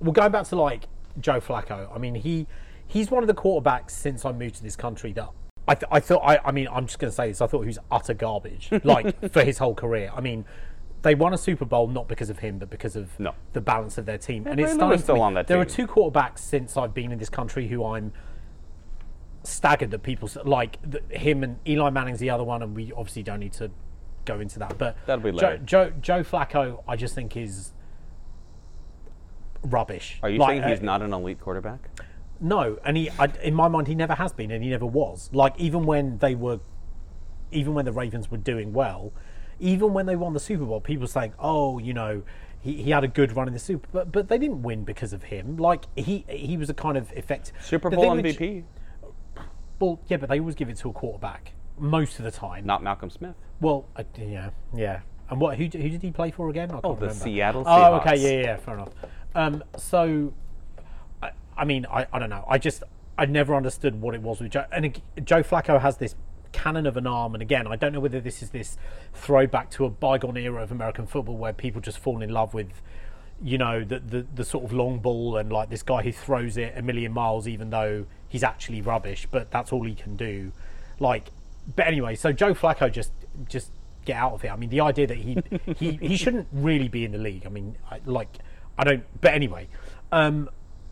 [0.00, 0.84] well, going back to like
[1.20, 2.46] Joe Flacco, I mean, he
[2.86, 5.28] he's one of the quarterbacks since I moved to this country that
[5.68, 7.60] I, th- I thought I, I mean I'm just going to say this I thought
[7.60, 10.10] he was utter garbage like for his whole career.
[10.14, 10.44] I mean,
[11.02, 13.34] they won a Super Bowl not because of him but because of No.
[13.52, 14.46] the balance of their team.
[14.46, 17.18] and it's starting to still on that There are two quarterbacks since I've been in
[17.18, 18.12] this country who I'm
[19.44, 23.22] staggered that people like the, him and Eli Manning's the other one, and we obviously
[23.22, 23.70] don't need to
[24.24, 24.78] go into that.
[24.78, 25.58] But That'll be Joe, later.
[25.64, 27.72] Joe Joe Flacco, I just think is
[29.62, 30.18] rubbish.
[30.22, 31.80] Are you Like, saying he's uh, not an elite quarterback?
[32.40, 35.30] no, and he, I, in my mind, he never has been, and he never was.
[35.32, 36.60] Like even when they were,
[37.52, 39.12] even when the Ravens were doing well,
[39.60, 42.22] even when they won the Super Bowl, people were saying, "Oh, you know,
[42.60, 45.12] he, he had a good run in the Super," but but they didn't win because
[45.12, 45.56] of him.
[45.56, 47.52] Like he he was a kind of effect.
[47.62, 48.64] Super Bowl thing which- MVP,
[49.78, 52.64] well, yeah, but they always give it to a quarterback most of the time.
[52.66, 53.34] not Malcolm Smith.
[53.60, 55.00] Well, uh, yeah, yeah.
[55.30, 55.56] And what?
[55.56, 56.70] Who, who did he play for again?
[56.70, 57.24] I can't Oh, the remember.
[57.24, 58.90] Seattle Oh, okay, yeah, yeah, fair enough.
[59.34, 60.32] Um, so,
[61.22, 62.44] I, I mean, I, I don't know.
[62.48, 62.82] I just
[63.16, 64.64] I never understood what it was with Joe.
[64.72, 66.14] And Joe Flacco has this
[66.52, 68.76] cannon of an arm, and again, I don't know whether this is this
[69.14, 72.82] throwback to a bygone era of American football where people just fall in love with.
[73.44, 76.56] You know the, the the sort of long ball and like this guy who throws
[76.56, 80.52] it a million miles even though he's actually rubbish, but that's all he can do.
[81.00, 81.32] Like,
[81.74, 83.10] but anyway, so Joe Flacco just
[83.48, 83.72] just
[84.04, 84.52] get out of here.
[84.52, 85.38] I mean, the idea that he
[85.76, 87.44] he he shouldn't really be in the league.
[87.44, 88.38] I mean, like
[88.78, 89.04] I don't.
[89.20, 89.68] But anyway,
[90.10, 90.48] um,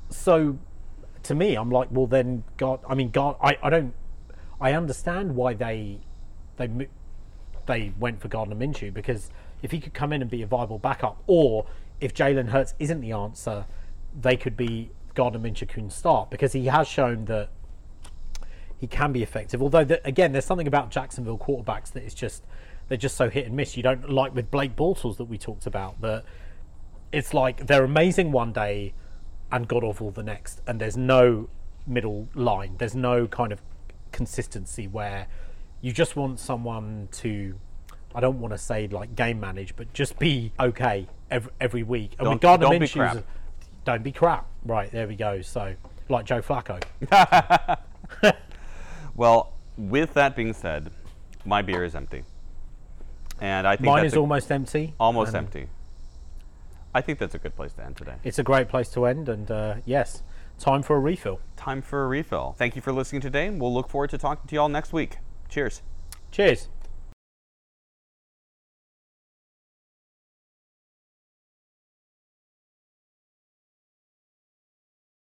[0.09, 0.59] so
[1.25, 2.81] to me, I'm like, well, then God.
[2.89, 3.37] I mean, God.
[3.43, 3.95] I I don't.
[4.61, 6.01] I understand why they
[6.57, 6.89] they
[7.67, 9.31] they went for Gardner Minshew because
[9.63, 11.67] if he could come in and be a viable backup, or
[12.01, 13.67] if Jalen Hurts isn't the answer,
[14.19, 17.51] they could be Gardner Minshew can start because he has shown that
[18.79, 19.63] he can be effective.
[19.63, 22.45] Although the, again, there's something about Jacksonville quarterbacks that is just
[22.89, 23.77] they're just so hit and miss.
[23.77, 26.25] You don't like with Blake Bortles that we talked about that
[27.13, 28.95] it's like they're amazing one day
[29.53, 31.49] and god awful the next, and there's no
[31.87, 32.77] middle line.
[32.79, 33.61] There's no kind of
[34.13, 35.27] consistency where
[35.81, 37.55] you just want someone to.
[38.15, 42.13] I don't want to say like game manage, but just be okay every, every week.
[42.19, 43.25] And Don't- with Gardner don't be Minshew's- crap.
[43.85, 44.47] Don't be crap.
[44.65, 45.41] Right there we go.
[45.43, 45.75] So
[46.09, 46.81] like Joe Flacco.
[49.17, 50.91] Well, with that being said,
[51.45, 52.25] my beer is empty,
[53.41, 54.95] and I think Mine that's is a- almost empty.
[54.99, 55.69] almost empty.
[56.95, 58.17] I think that's a good place to end today.
[58.25, 59.29] It's a great place to end.
[59.29, 60.23] And uh, yes,
[60.59, 61.41] time for a refill.
[61.57, 62.55] Time for a refill.
[62.59, 63.47] Thank you for listening today.
[63.47, 65.19] And we'll look forward to talking to you all next week.
[65.49, 65.83] Cheers.
[66.31, 66.69] Cheers.